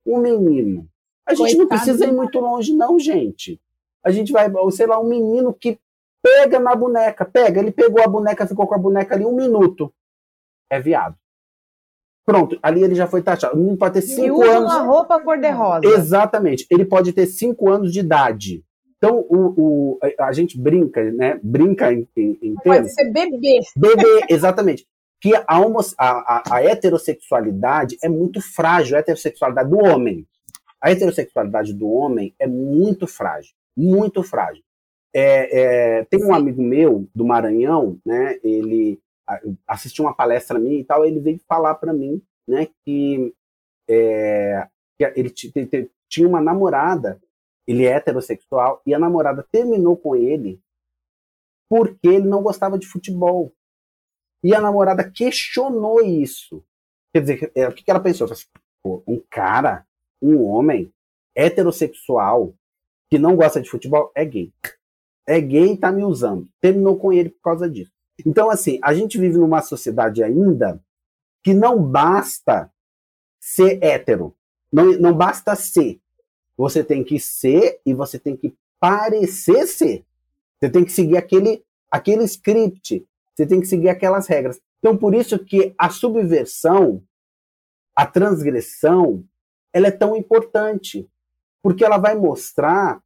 [0.06, 0.88] um menino.
[1.26, 3.60] A gente Coitado não precisa ir muito longe, não, gente.
[4.02, 5.78] A gente vai, sei lá, um menino que
[6.24, 9.92] pega na boneca, pega, ele pegou a boneca, ficou com a boneca ali um minuto.
[10.70, 11.14] É viado.
[12.24, 13.54] Pronto, ali ele já foi taxado.
[13.54, 14.72] O menino pode ter cinco usa anos.
[14.72, 15.86] uma roupa cor-de-rosa.
[15.86, 16.66] Exatamente.
[16.70, 18.64] Ele pode ter cinco anos de idade.
[18.96, 21.38] Então, o, o, a gente brinca, né?
[21.42, 23.60] Brinca em, em, em Pode ser bebê.
[23.76, 24.86] Bebê, exatamente.
[25.20, 25.62] Que a, a,
[25.98, 30.26] a, a, heterossexualidade é muito frágil, a heterossexualidade do homem.
[30.80, 34.62] A heterossexualidade do homem é muito frágil, muito frágil.
[35.14, 38.38] É, é, tem um amigo meu do Maranhão, né?
[38.42, 39.00] Ele
[39.66, 43.34] assistiu uma palestra minha e tal, ele veio falar para mim, né, que,
[43.88, 47.20] é, que ele tinha uma namorada,
[47.66, 50.60] ele é heterossexual, e a namorada terminou com ele
[51.68, 53.52] porque ele não gostava de futebol.
[54.42, 56.62] E a namorada questionou isso.
[57.12, 58.30] Quer dizer, é, o que ela pensou?
[58.30, 58.46] Assim,
[58.84, 59.86] um cara,
[60.20, 60.92] um homem
[61.34, 62.54] heterossexual
[63.10, 64.52] que não gosta de futebol é gay.
[65.26, 66.48] É gay e tá me usando.
[66.60, 67.92] Terminou com ele por causa disso.
[68.24, 70.80] Então, assim, a gente vive numa sociedade ainda
[71.42, 72.70] que não basta
[73.40, 74.34] ser hétero.
[74.72, 76.00] Não, não basta ser.
[76.56, 80.04] Você tem que ser e você tem que parecer ser.
[80.58, 83.06] Você tem que seguir aquele, aquele script.
[83.34, 84.60] Você tem que seguir aquelas regras.
[84.78, 87.02] Então, por isso que a subversão,
[87.94, 89.24] a transgressão,
[89.72, 91.08] ela é tão importante.
[91.62, 93.02] Porque ela vai mostrar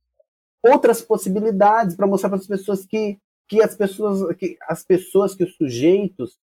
[0.63, 5.45] outras possibilidades para mostrar para as pessoas que, que as pessoas que as pessoas que
[5.45, 6.39] os sujeitos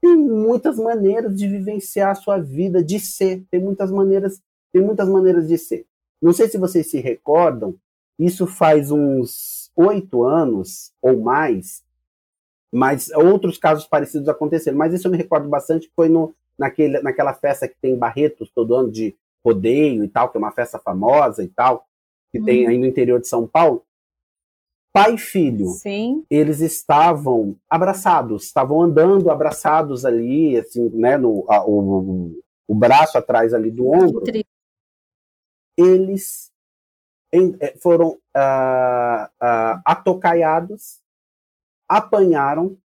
[0.00, 3.44] têm muitas maneiras de vivenciar a sua vida de ser.
[3.50, 4.40] Tem muitas maneiras
[4.72, 5.86] tem muitas maneiras de ser.
[6.20, 7.74] Não sei se vocês se recordam
[8.18, 11.84] isso faz uns oito anos ou mais
[12.72, 14.76] mas outros casos parecidos aconteceram.
[14.76, 18.50] Mas isso eu me recordo bastante foi no naquele naquela festa que tem em Barretos
[18.54, 21.86] todo ano de rodeio e tal que é uma festa famosa e tal
[22.32, 22.70] que tem uhum.
[22.70, 23.84] aí no interior de São Paulo,
[24.92, 26.24] pai e filho, Sim.
[26.30, 33.52] eles estavam abraçados, estavam andando abraçados ali, assim, né, no, a, o, o braço atrás
[33.52, 34.22] ali do ombro.
[35.76, 36.50] Eles
[37.32, 41.02] em, eh, foram uh, uh, atocaiados,
[41.86, 42.78] apanharam,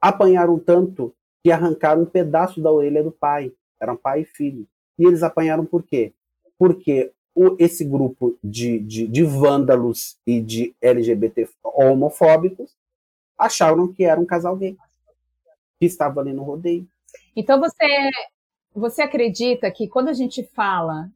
[0.00, 3.52] apanharam tanto que arrancaram um pedaço da orelha do pai.
[3.80, 4.66] Eram pai e filho.
[4.98, 6.14] E eles apanharam por quê?
[6.58, 12.74] Porque o, esse grupo de, de, de vândalos e de LGBT homofóbicos
[13.38, 14.74] acharam que era um casal gay
[15.78, 16.88] que estava ali no rodeio.
[17.36, 18.10] Então você
[18.74, 21.10] você acredita que quando a gente fala,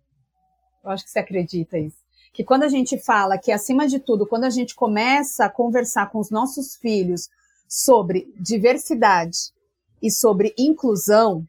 [0.85, 1.99] eu acho que você acredita isso,
[2.33, 6.11] que quando a gente fala que acima de tudo, quando a gente começa a conversar
[6.11, 7.29] com os nossos filhos
[7.69, 9.53] sobre diversidade
[10.03, 11.47] e sobre inclusão,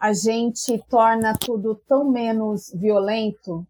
[0.00, 3.66] a gente torna tudo tão menos violento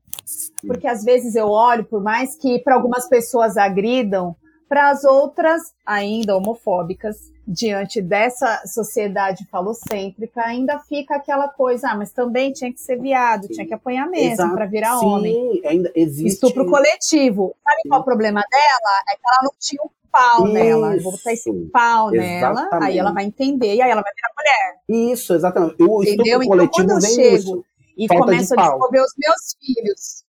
[0.66, 4.34] porque às vezes eu olho, por mais que para algumas pessoas agridam,
[4.68, 7.16] para as outras, ainda homofóbicas,
[7.46, 13.46] diante dessa sociedade falocêntrica, ainda fica aquela coisa, ah, mas também tinha que ser viado,
[13.46, 13.52] Sim.
[13.52, 15.62] tinha que apanhar mesmo para virar Sim, homem.
[15.64, 16.34] ainda existe.
[16.34, 17.54] Estupro coletivo.
[17.62, 17.88] Sabe Sim.
[17.88, 19.02] qual é o problema dela?
[19.08, 20.54] É que ela não tinha um pau Isso.
[20.54, 20.96] nela.
[20.96, 22.40] Eu vou botar esse pau exatamente.
[22.40, 25.12] nela, aí ela vai entender e aí ela vai virar mulher.
[25.12, 25.76] Isso, exatamente.
[25.80, 26.48] O estupro Entendeu?
[26.48, 27.64] Coletivo então, quando eu chego isso.
[27.96, 30.26] E Falta começo de a desenvolver os meus filhos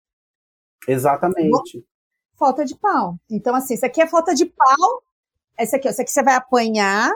[0.86, 1.84] Exatamente.
[2.36, 3.16] Falta de pau.
[3.30, 5.02] Então, assim, isso aqui é falta de pau.
[5.56, 7.12] Essa aqui, essa aqui você vai apanhar,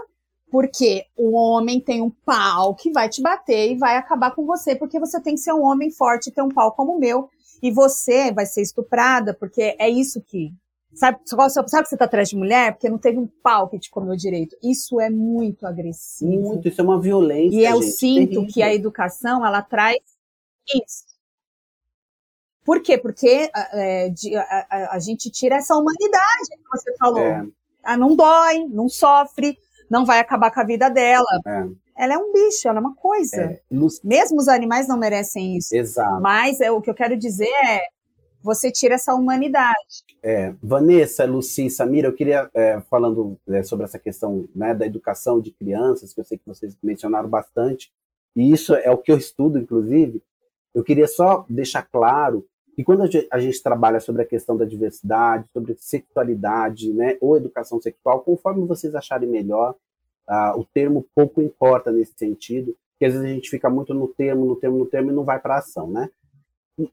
[0.50, 4.76] porque o homem tem um pau que vai te bater e vai acabar com você,
[4.76, 7.28] porque você tem que ser um homem forte e ter um pau como o meu.
[7.62, 10.52] E você vai ser estuprada, porque é isso que.
[10.94, 12.72] Sabe, sabe que você tá atrás de mulher?
[12.72, 14.56] Porque não teve um pau que te comeu direito.
[14.62, 16.40] Isso é muito agressivo.
[16.40, 17.54] Muito, isso é uma violência.
[17.54, 18.46] E eu gente, sinto terrível.
[18.46, 19.98] que a educação, ela traz
[20.68, 21.04] isso.
[22.64, 22.98] Por quê?
[22.98, 27.20] Porque é, de, a, a, a, gente tira essa humanidade que você falou.
[27.20, 27.46] É.
[27.84, 29.56] Ah, não dói, não sofre,
[29.88, 31.24] não vai acabar com a vida dela.
[31.46, 31.68] É.
[31.96, 33.42] Ela é um bicho, ela é uma coisa.
[33.42, 33.60] É.
[34.02, 35.74] Mesmo os animais não merecem isso.
[35.74, 36.20] Exato.
[36.20, 37.82] Mas é, o que eu quero dizer é,
[38.42, 40.04] você tira essa humanidade.
[40.22, 45.40] É, Vanessa, Luci, Samira, eu queria, é, falando é, sobre essa questão né, da educação
[45.40, 47.92] de crianças, que eu sei que vocês mencionaram bastante,
[48.34, 50.22] e isso é o que eu estudo, inclusive,
[50.76, 52.46] eu queria só deixar claro
[52.76, 57.80] e quando a gente trabalha sobre a questão da diversidade, sobre sexualidade, né, ou educação
[57.80, 59.74] sexual, conforme vocês acharem melhor,
[60.28, 64.06] uh, o termo pouco importa nesse sentido, que às vezes a gente fica muito no
[64.08, 66.10] termo, no termo, no termo e não vai para a ação, né?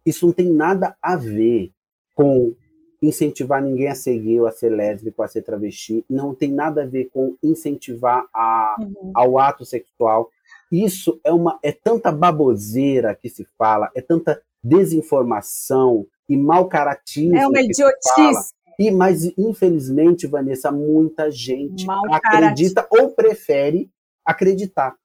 [0.05, 1.69] Isso não tem nada a ver
[2.15, 2.55] com
[3.01, 6.84] incentivar ninguém a ser gay ou a ser lésbico, a ser travesti, não tem nada
[6.84, 9.11] a ver com incentivar a, uhum.
[9.13, 10.29] ao ato sexual.
[10.74, 17.38] Isso é uma é tanta baboseira que se fala, é tanta desinformação e mau caratismo.
[17.38, 18.53] É uma idiotice.
[18.80, 23.88] E, mas, infelizmente, Vanessa, muita gente acredita ou prefere
[24.26, 24.95] acreditar.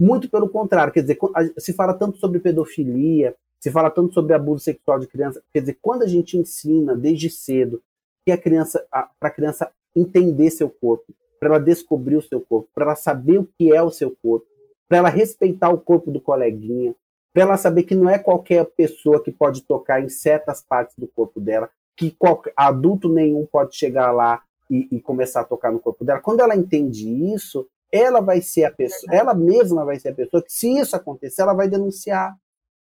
[0.00, 1.18] Muito pelo contrário, quer dizer,
[1.58, 5.78] se fala tanto sobre pedofilia, se fala tanto sobre abuso sexual de criança, quer dizer,
[5.82, 7.82] quando a gente ensina desde cedo
[8.24, 12.70] que a criança, para a criança entender seu corpo, para ela descobrir o seu corpo,
[12.74, 14.46] para ela saber o que é o seu corpo,
[14.88, 16.94] para ela respeitar o corpo do coleguinha,
[17.32, 21.06] para ela saber que não é qualquer pessoa que pode tocar em certas partes do
[21.06, 25.78] corpo dela, que qualquer, adulto nenhum pode chegar lá e, e, começar a tocar no
[25.78, 26.20] corpo dela.
[26.20, 30.42] Quando ela entende isso, ela vai ser a pessoa, ela mesma vai ser a pessoa
[30.42, 32.34] que, se isso acontecer, ela vai denunciar.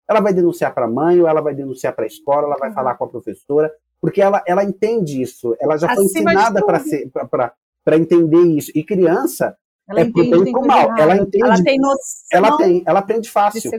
[0.08, 2.70] Ela vai denunciar para a mãe, ou ela vai denunciar para a escola, ela vai
[2.70, 2.74] uhum.
[2.74, 6.60] falar com a professora, porque ela, ela entende isso, ela já foi ensinada
[7.84, 8.72] para entender isso.
[8.74, 9.56] E criança
[9.90, 10.98] Ela é entende, pro bem e pro mal.
[10.98, 11.44] Ela entende.
[11.44, 13.70] Ela tem noção ela tem, ela aprende de fácil.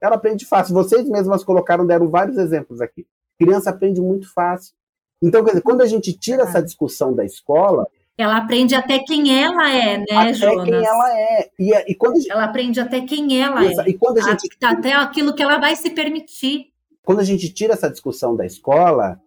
[0.00, 0.74] Ela aprende fácil.
[0.74, 3.06] Vocês mesmas colocaram, deram vários exemplos aqui.
[3.38, 4.74] Criança aprende muito fácil.
[5.22, 7.86] Então, quer dizer, quando a gente tira essa discussão da escola,
[8.18, 10.64] Ela aprende até quem ela é, né, até Jonas?
[10.64, 11.50] quem ela é.
[11.58, 13.88] E, e quando gente, Ela aprende até quem ela é.
[13.88, 16.66] e quando a gente Até aquilo que ela vai se permitir.
[17.02, 19.20] quando a gente tira essa discussão da escola,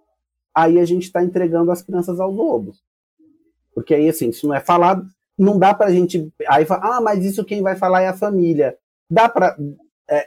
[0.54, 2.84] aí a gente está entregando as crianças aos lobos.
[3.74, 5.06] Porque aí, assim, se não é falado,
[5.38, 6.32] não dá para a gente.
[6.48, 8.78] Aí fala, ah, mas isso quem vai falar é a família.
[9.10, 9.58] Dá para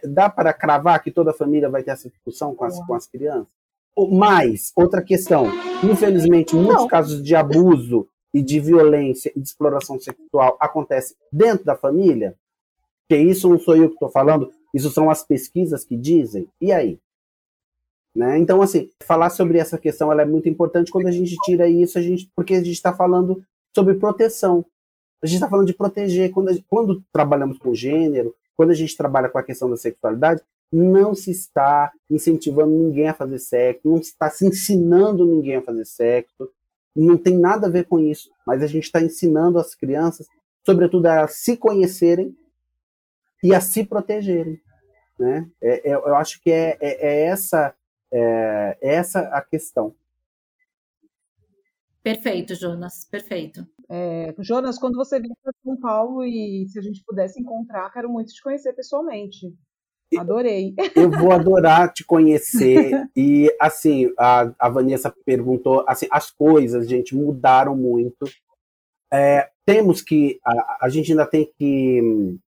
[0.05, 3.07] dá para cravar que toda a família vai ter essa discussão com as, com as
[3.07, 3.47] crianças?
[3.95, 5.47] Ou mais, outra questão.
[5.83, 6.89] Infelizmente, muitos Não.
[6.89, 12.35] casos de abuso e de violência e de exploração sexual acontecem dentro da família.
[13.09, 16.49] Que isso não sou eu que estou falando, isso são as pesquisas que dizem.
[16.61, 16.99] E aí?
[18.15, 18.39] Né?
[18.39, 21.99] Então, assim, falar sobre essa questão ela é muito importante quando a gente tira isso,
[21.99, 23.43] a gente, porque a gente está falando
[23.75, 24.65] sobre proteção.
[25.23, 26.31] A gente está falando de proteger.
[26.31, 30.43] Quando, a- quando trabalhamos com gênero, quando a gente trabalha com a questão da sexualidade,
[30.73, 35.62] não se está incentivando ninguém a fazer sexo, não se está se ensinando ninguém a
[35.62, 36.51] fazer sexo,
[36.95, 40.27] não tem nada a ver com isso, mas a gente está ensinando as crianças,
[40.64, 42.37] sobretudo, a se conhecerem
[43.43, 44.61] e a se protegerem.
[45.19, 45.49] Né?
[45.62, 47.75] É- é- eu acho que é, é- é essa,
[48.11, 49.95] é essa a questão.
[52.03, 53.67] Perfeito, Jonas, perfeito.
[53.89, 58.09] É, Jonas, quando você vier para São Paulo e se a gente pudesse encontrar, quero
[58.09, 59.55] muito te conhecer pessoalmente.
[60.16, 60.74] Adorei.
[60.95, 62.91] Eu vou adorar te conhecer.
[63.16, 68.26] E, assim, a, a Vanessa perguntou, assim, as coisas, gente, mudaram muito.
[69.12, 72.39] É, temos que, a, a gente ainda tem que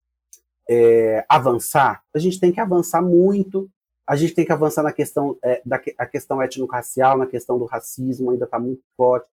[0.69, 2.03] é, avançar.
[2.15, 3.69] A gente tem que avançar muito.
[4.07, 7.65] A gente tem que avançar na questão, é, da a questão étnico-racial, na questão do
[7.65, 9.29] racismo, ainda está muito forte.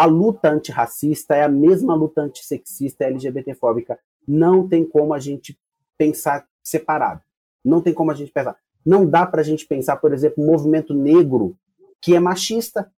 [0.00, 3.98] A luta antirracista é a mesma luta antissexista e LGBTfóbica.
[4.26, 5.60] Não tem como a gente
[5.98, 7.20] pensar separado.
[7.62, 8.56] Não tem como a gente pensar.
[8.82, 11.54] Não dá para a gente pensar, por exemplo, um movimento negro
[12.00, 12.90] que é machista.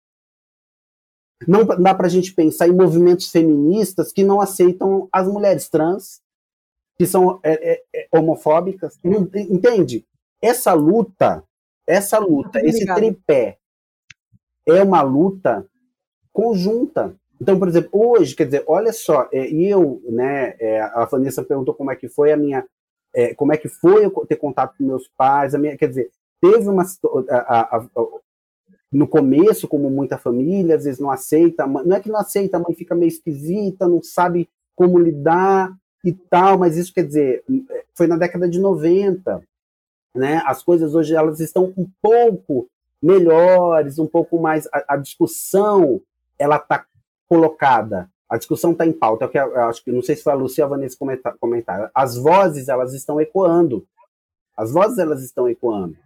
[1.45, 6.23] Não dá para a gente pensar em movimentos feministas que não aceitam as mulheres trans,
[6.97, 8.97] que são é, é, é, homofóbicas.
[9.03, 10.07] Não- entende?
[10.41, 11.43] Essa luta,
[11.85, 13.59] essa luta, Muito esse tripé
[14.65, 15.69] é uma luta
[16.33, 17.15] conjunta.
[17.41, 21.75] Então, por exemplo, hoje, quer dizer, olha só, é, eu, né, é, a Vanessa perguntou
[21.75, 22.65] como é que foi a minha,
[23.15, 26.11] é, como é que foi eu ter contato com meus pais, a minha, quer dizer,
[26.41, 26.85] teve uma
[27.31, 28.07] a- a- a-
[28.93, 32.61] no começo, como muita família, às vezes não aceita, não é que não aceita, a
[32.61, 35.73] mãe fica meio esquisita, não sabe como lidar
[36.05, 37.43] e tal, mas isso quer dizer,
[37.95, 39.43] foi na década de 90,
[40.15, 40.43] né?
[40.45, 42.69] As coisas hoje elas estão um pouco
[43.03, 46.01] melhores, um pouco mais a, a discussão
[46.43, 46.85] ela está
[47.29, 49.31] colocada, a discussão está em pauta.
[49.33, 51.91] É eu, acho que não sei se foi a Lucia ou a Vanessa comentar, comentar.
[51.95, 53.87] As vozes elas estão ecoando,
[54.57, 55.97] as vozes elas estão ecoando,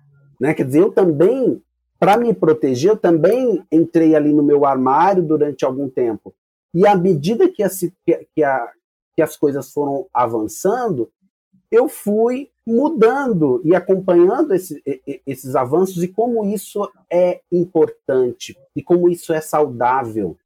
[0.40, 0.54] né?
[0.54, 1.62] Quer dizer, eu também
[1.98, 6.34] para me proteger, eu também entrei ali no meu armário durante algum tempo.
[6.74, 7.70] E à medida que, a,
[8.34, 8.72] que, a,
[9.14, 11.10] que as coisas foram avançando,
[11.70, 14.82] eu fui mudando e acompanhando esse-
[15.26, 20.36] esses avanços e como isso é importante e como isso é saudável,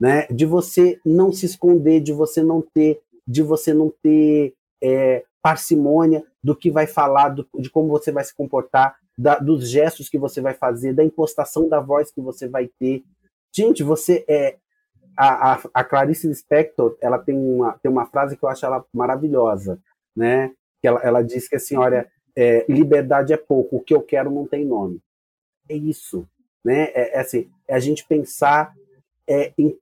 [0.00, 0.26] né?
[0.28, 6.22] De você não se esconder, de você não ter, de você não ter é, parcimônia
[6.44, 10.18] do que vai falar, do- de como você vai se comportar, da- dos gestos que
[10.18, 13.02] você vai fazer, da impostação da voz que você vai ter.
[13.54, 14.56] Gente, você é
[15.16, 18.84] a, a, a Clarice Lispector, ela tem uma, tem uma frase que eu acho ela
[18.92, 19.78] maravilhosa,
[20.14, 20.52] né?
[20.82, 22.06] Ela, ela diz que assim, olha,
[22.36, 25.00] é, liberdade é pouco, o que eu quero não tem nome.
[25.68, 26.26] É isso,
[26.64, 26.90] né?
[26.94, 28.72] É, é assim, é a gente pensar
[29.28, 29.76] é, em,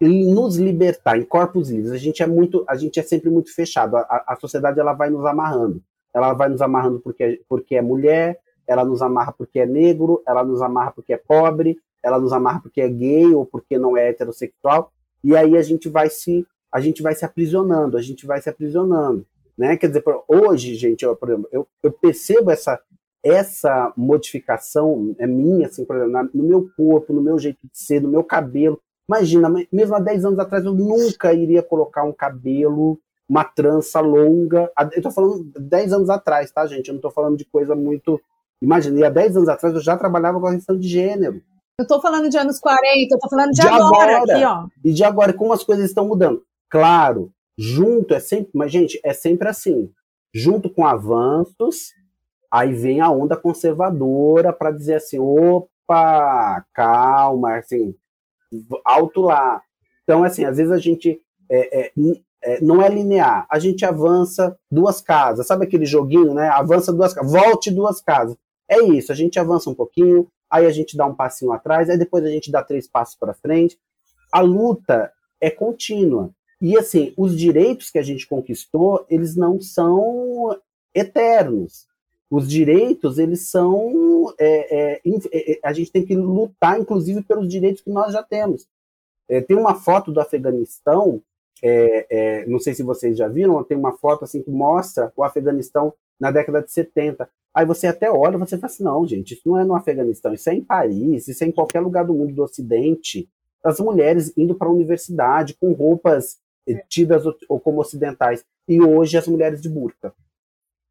[0.00, 1.92] em nos libertar, em corpos livres.
[1.92, 3.96] A gente é muito, a gente é sempre muito fechado.
[3.96, 5.82] A, a- a sociedade ela vai nos amarrando.
[6.14, 10.44] Ela vai nos amarrando porque, porque é mulher, ela nos amarra porque é negro, ela
[10.44, 14.08] nos amarra porque é pobre, ela nos amarra porque é gay ou porque não é
[14.10, 14.92] heterossexual.
[15.24, 18.48] E aí a gente vai se a gente vai se aprisionando, a gente vai se
[18.48, 19.26] aprisionando,
[19.56, 19.76] né?
[19.76, 22.80] Quer dizer, hoje, gente, eu, por exemplo, eu, eu percebo essa
[23.24, 28.02] essa modificação é minha, assim, por exemplo, no meu corpo, no meu jeito de ser,
[28.02, 28.80] no meu cabelo.
[29.08, 32.98] Imagina, mesmo há 10 anos atrás eu nunca iria colocar um cabelo,
[33.28, 34.70] uma trança longa.
[34.92, 36.88] Eu tô falando 10 anos atrás, tá, gente?
[36.88, 38.20] Eu não tô falando de coisa muito.
[38.60, 41.40] Imagina, e há 10 anos atrás eu já trabalhava com a questão de gênero.
[41.78, 44.34] Eu tô falando de anos 40, eu tô falando de, De agora, agora.
[44.34, 44.66] aqui, ó.
[44.84, 46.42] E de agora, como as coisas estão mudando?
[46.68, 49.90] Claro, junto é sempre, mas gente, é sempre assim.
[50.34, 51.92] Junto com avanços,
[52.50, 57.94] aí vem a onda conservadora para dizer assim, opa, calma, assim,
[58.84, 59.62] alto lá.
[60.04, 61.92] Então, assim, às vezes a gente é, é,
[62.42, 63.46] é, não é linear.
[63.50, 66.48] A gente avança duas casas, sabe aquele joguinho, né?
[66.48, 68.36] Avança duas casas, volte duas casas.
[68.68, 71.98] É isso, a gente avança um pouquinho, aí a gente dá um passinho atrás, aí
[71.98, 73.78] depois a gente dá três passos para frente.
[74.32, 76.30] A luta é contínua.
[76.62, 80.58] E assim, os direitos que a gente conquistou, eles não são
[80.94, 81.86] eternos.
[82.30, 84.32] Os direitos, eles são.
[84.38, 88.22] É, é, é, é a gente tem que lutar, inclusive, pelos direitos que nós já
[88.22, 88.66] temos.
[89.28, 91.22] É, tem uma foto do Afeganistão
[91.62, 95.94] é, não sei se vocês já viram, tem uma foto assim que mostra o Afeganistão
[96.18, 97.28] na década de 70.
[97.54, 100.50] Aí você até olha você fala assim, não, gente, isso não é no Afeganistão, isso
[100.50, 103.28] é em Paris, isso é em qualquer lugar do mundo do Ocidente.
[103.62, 106.38] As mulheres indo para a universidade com roupas
[106.88, 107.24] tidas
[107.62, 108.44] como ocidentais.
[108.68, 110.14] E hoje as mulheres de burca,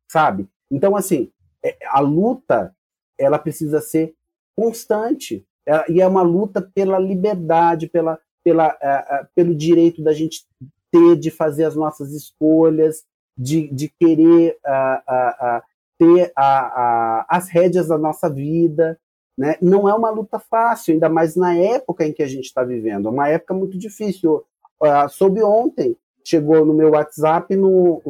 [0.09, 0.47] sabe?
[0.69, 1.31] Então, assim,
[1.63, 2.75] é, a luta,
[3.17, 4.13] ela precisa ser
[4.55, 5.45] constante.
[5.89, 10.45] e é uma luta pela liberdade, pela, pela, uh, pelo direito da gente
[10.91, 13.05] ter de fazer as nossas escolhas,
[13.37, 15.61] de, de querer uh,
[15.97, 18.99] ter a, a, as rédeas da nossa vida.
[19.37, 19.55] Né?
[19.61, 23.07] Não é uma luta fácil, ainda mais na época em que a gente está vivendo.
[23.07, 24.43] É uma época muito difícil.
[24.81, 28.01] Uh, soube ontem, chegou no meu WhatsApp, no,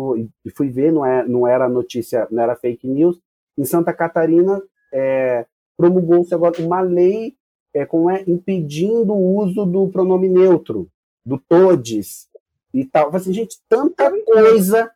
[0.55, 3.19] fui ver, não, é, não era notícia, não era fake news,
[3.57, 4.61] em Santa Catarina
[4.93, 5.45] é,
[5.78, 7.36] promulgou-se agora uma lei
[7.74, 10.89] é, como é, impedindo o uso do pronome neutro,
[11.26, 12.28] do todes
[12.74, 13.15] e tal.
[13.15, 14.91] Assim, gente, tanta coisa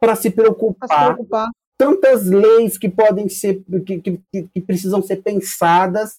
[0.00, 5.16] para se preocupar, se preocupar, tantas leis que podem ser, que, que, que, precisam ser
[5.22, 6.18] pensadas.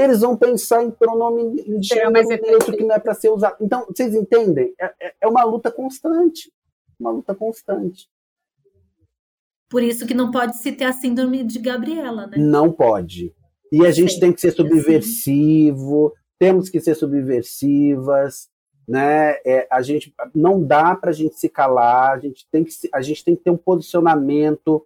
[0.00, 3.56] Eles vão pensar em pronome em gênero neutro que não é para ser usado.
[3.60, 4.72] Então, vocês entendem?
[4.80, 6.50] É, é, é uma luta constante.
[6.98, 8.08] Uma luta constante.
[9.68, 12.38] Por isso que não pode se ter a síndrome de Gabriela, né?
[12.38, 13.34] Não pode.
[13.70, 18.48] E a gente Sim, tem que ser subversivo, temos que ser subversivas,
[18.88, 19.34] né?
[19.44, 23.02] É, a gente não dá para a gente se calar, a gente tem que a
[23.02, 24.84] gente tem que ter um posicionamento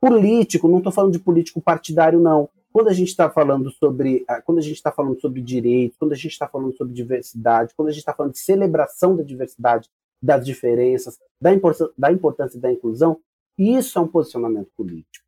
[0.00, 0.68] político.
[0.68, 2.48] Não estou falando de político partidário, não.
[2.76, 6.14] Quando a gente está falando sobre quando a gente está falando sobre direitos, quando a
[6.14, 9.88] gente está falando sobre diversidade, quando a gente está falando de celebração da diversidade,
[10.20, 13.18] das diferenças, da importância, da importância da inclusão,
[13.56, 15.24] isso é um posicionamento político.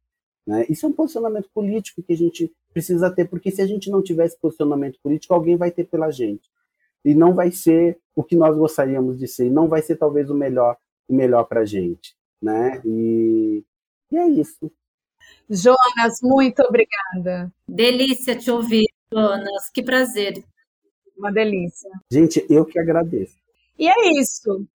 [0.46, 0.66] Né?
[0.68, 4.03] Isso é um posicionamento político que a gente precisa ter, porque se a gente não
[4.03, 6.51] tiver esse posicionamento político, alguém vai ter pela gente.
[7.03, 10.28] E não vai ser o que nós gostaríamos de ser, e não vai ser talvez
[10.28, 10.76] o melhor,
[11.09, 12.14] o melhor para a gente.
[12.42, 12.82] Né?
[12.84, 13.64] E,
[14.12, 14.70] e é isso.
[15.49, 17.51] Jonas, muito obrigada.
[17.66, 19.70] Delícia te ouvir, Jonas.
[19.72, 20.44] Que prazer.
[21.16, 21.90] Uma delícia.
[22.11, 23.34] Gente, eu que agradeço.
[23.78, 24.66] E é isso.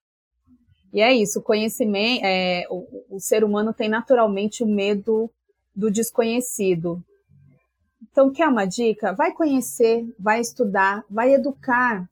[0.91, 1.39] E é isso.
[1.39, 5.29] O conhecimento, é, o, o ser humano tem naturalmente o medo
[5.75, 7.03] do desconhecido.
[8.11, 9.13] Então, quer uma dica?
[9.13, 12.07] Vai conhecer, vai estudar, vai educar.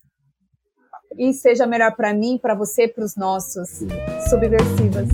[1.18, 3.82] E seja melhor para mim, para você, para os nossos
[4.30, 5.08] subversivas.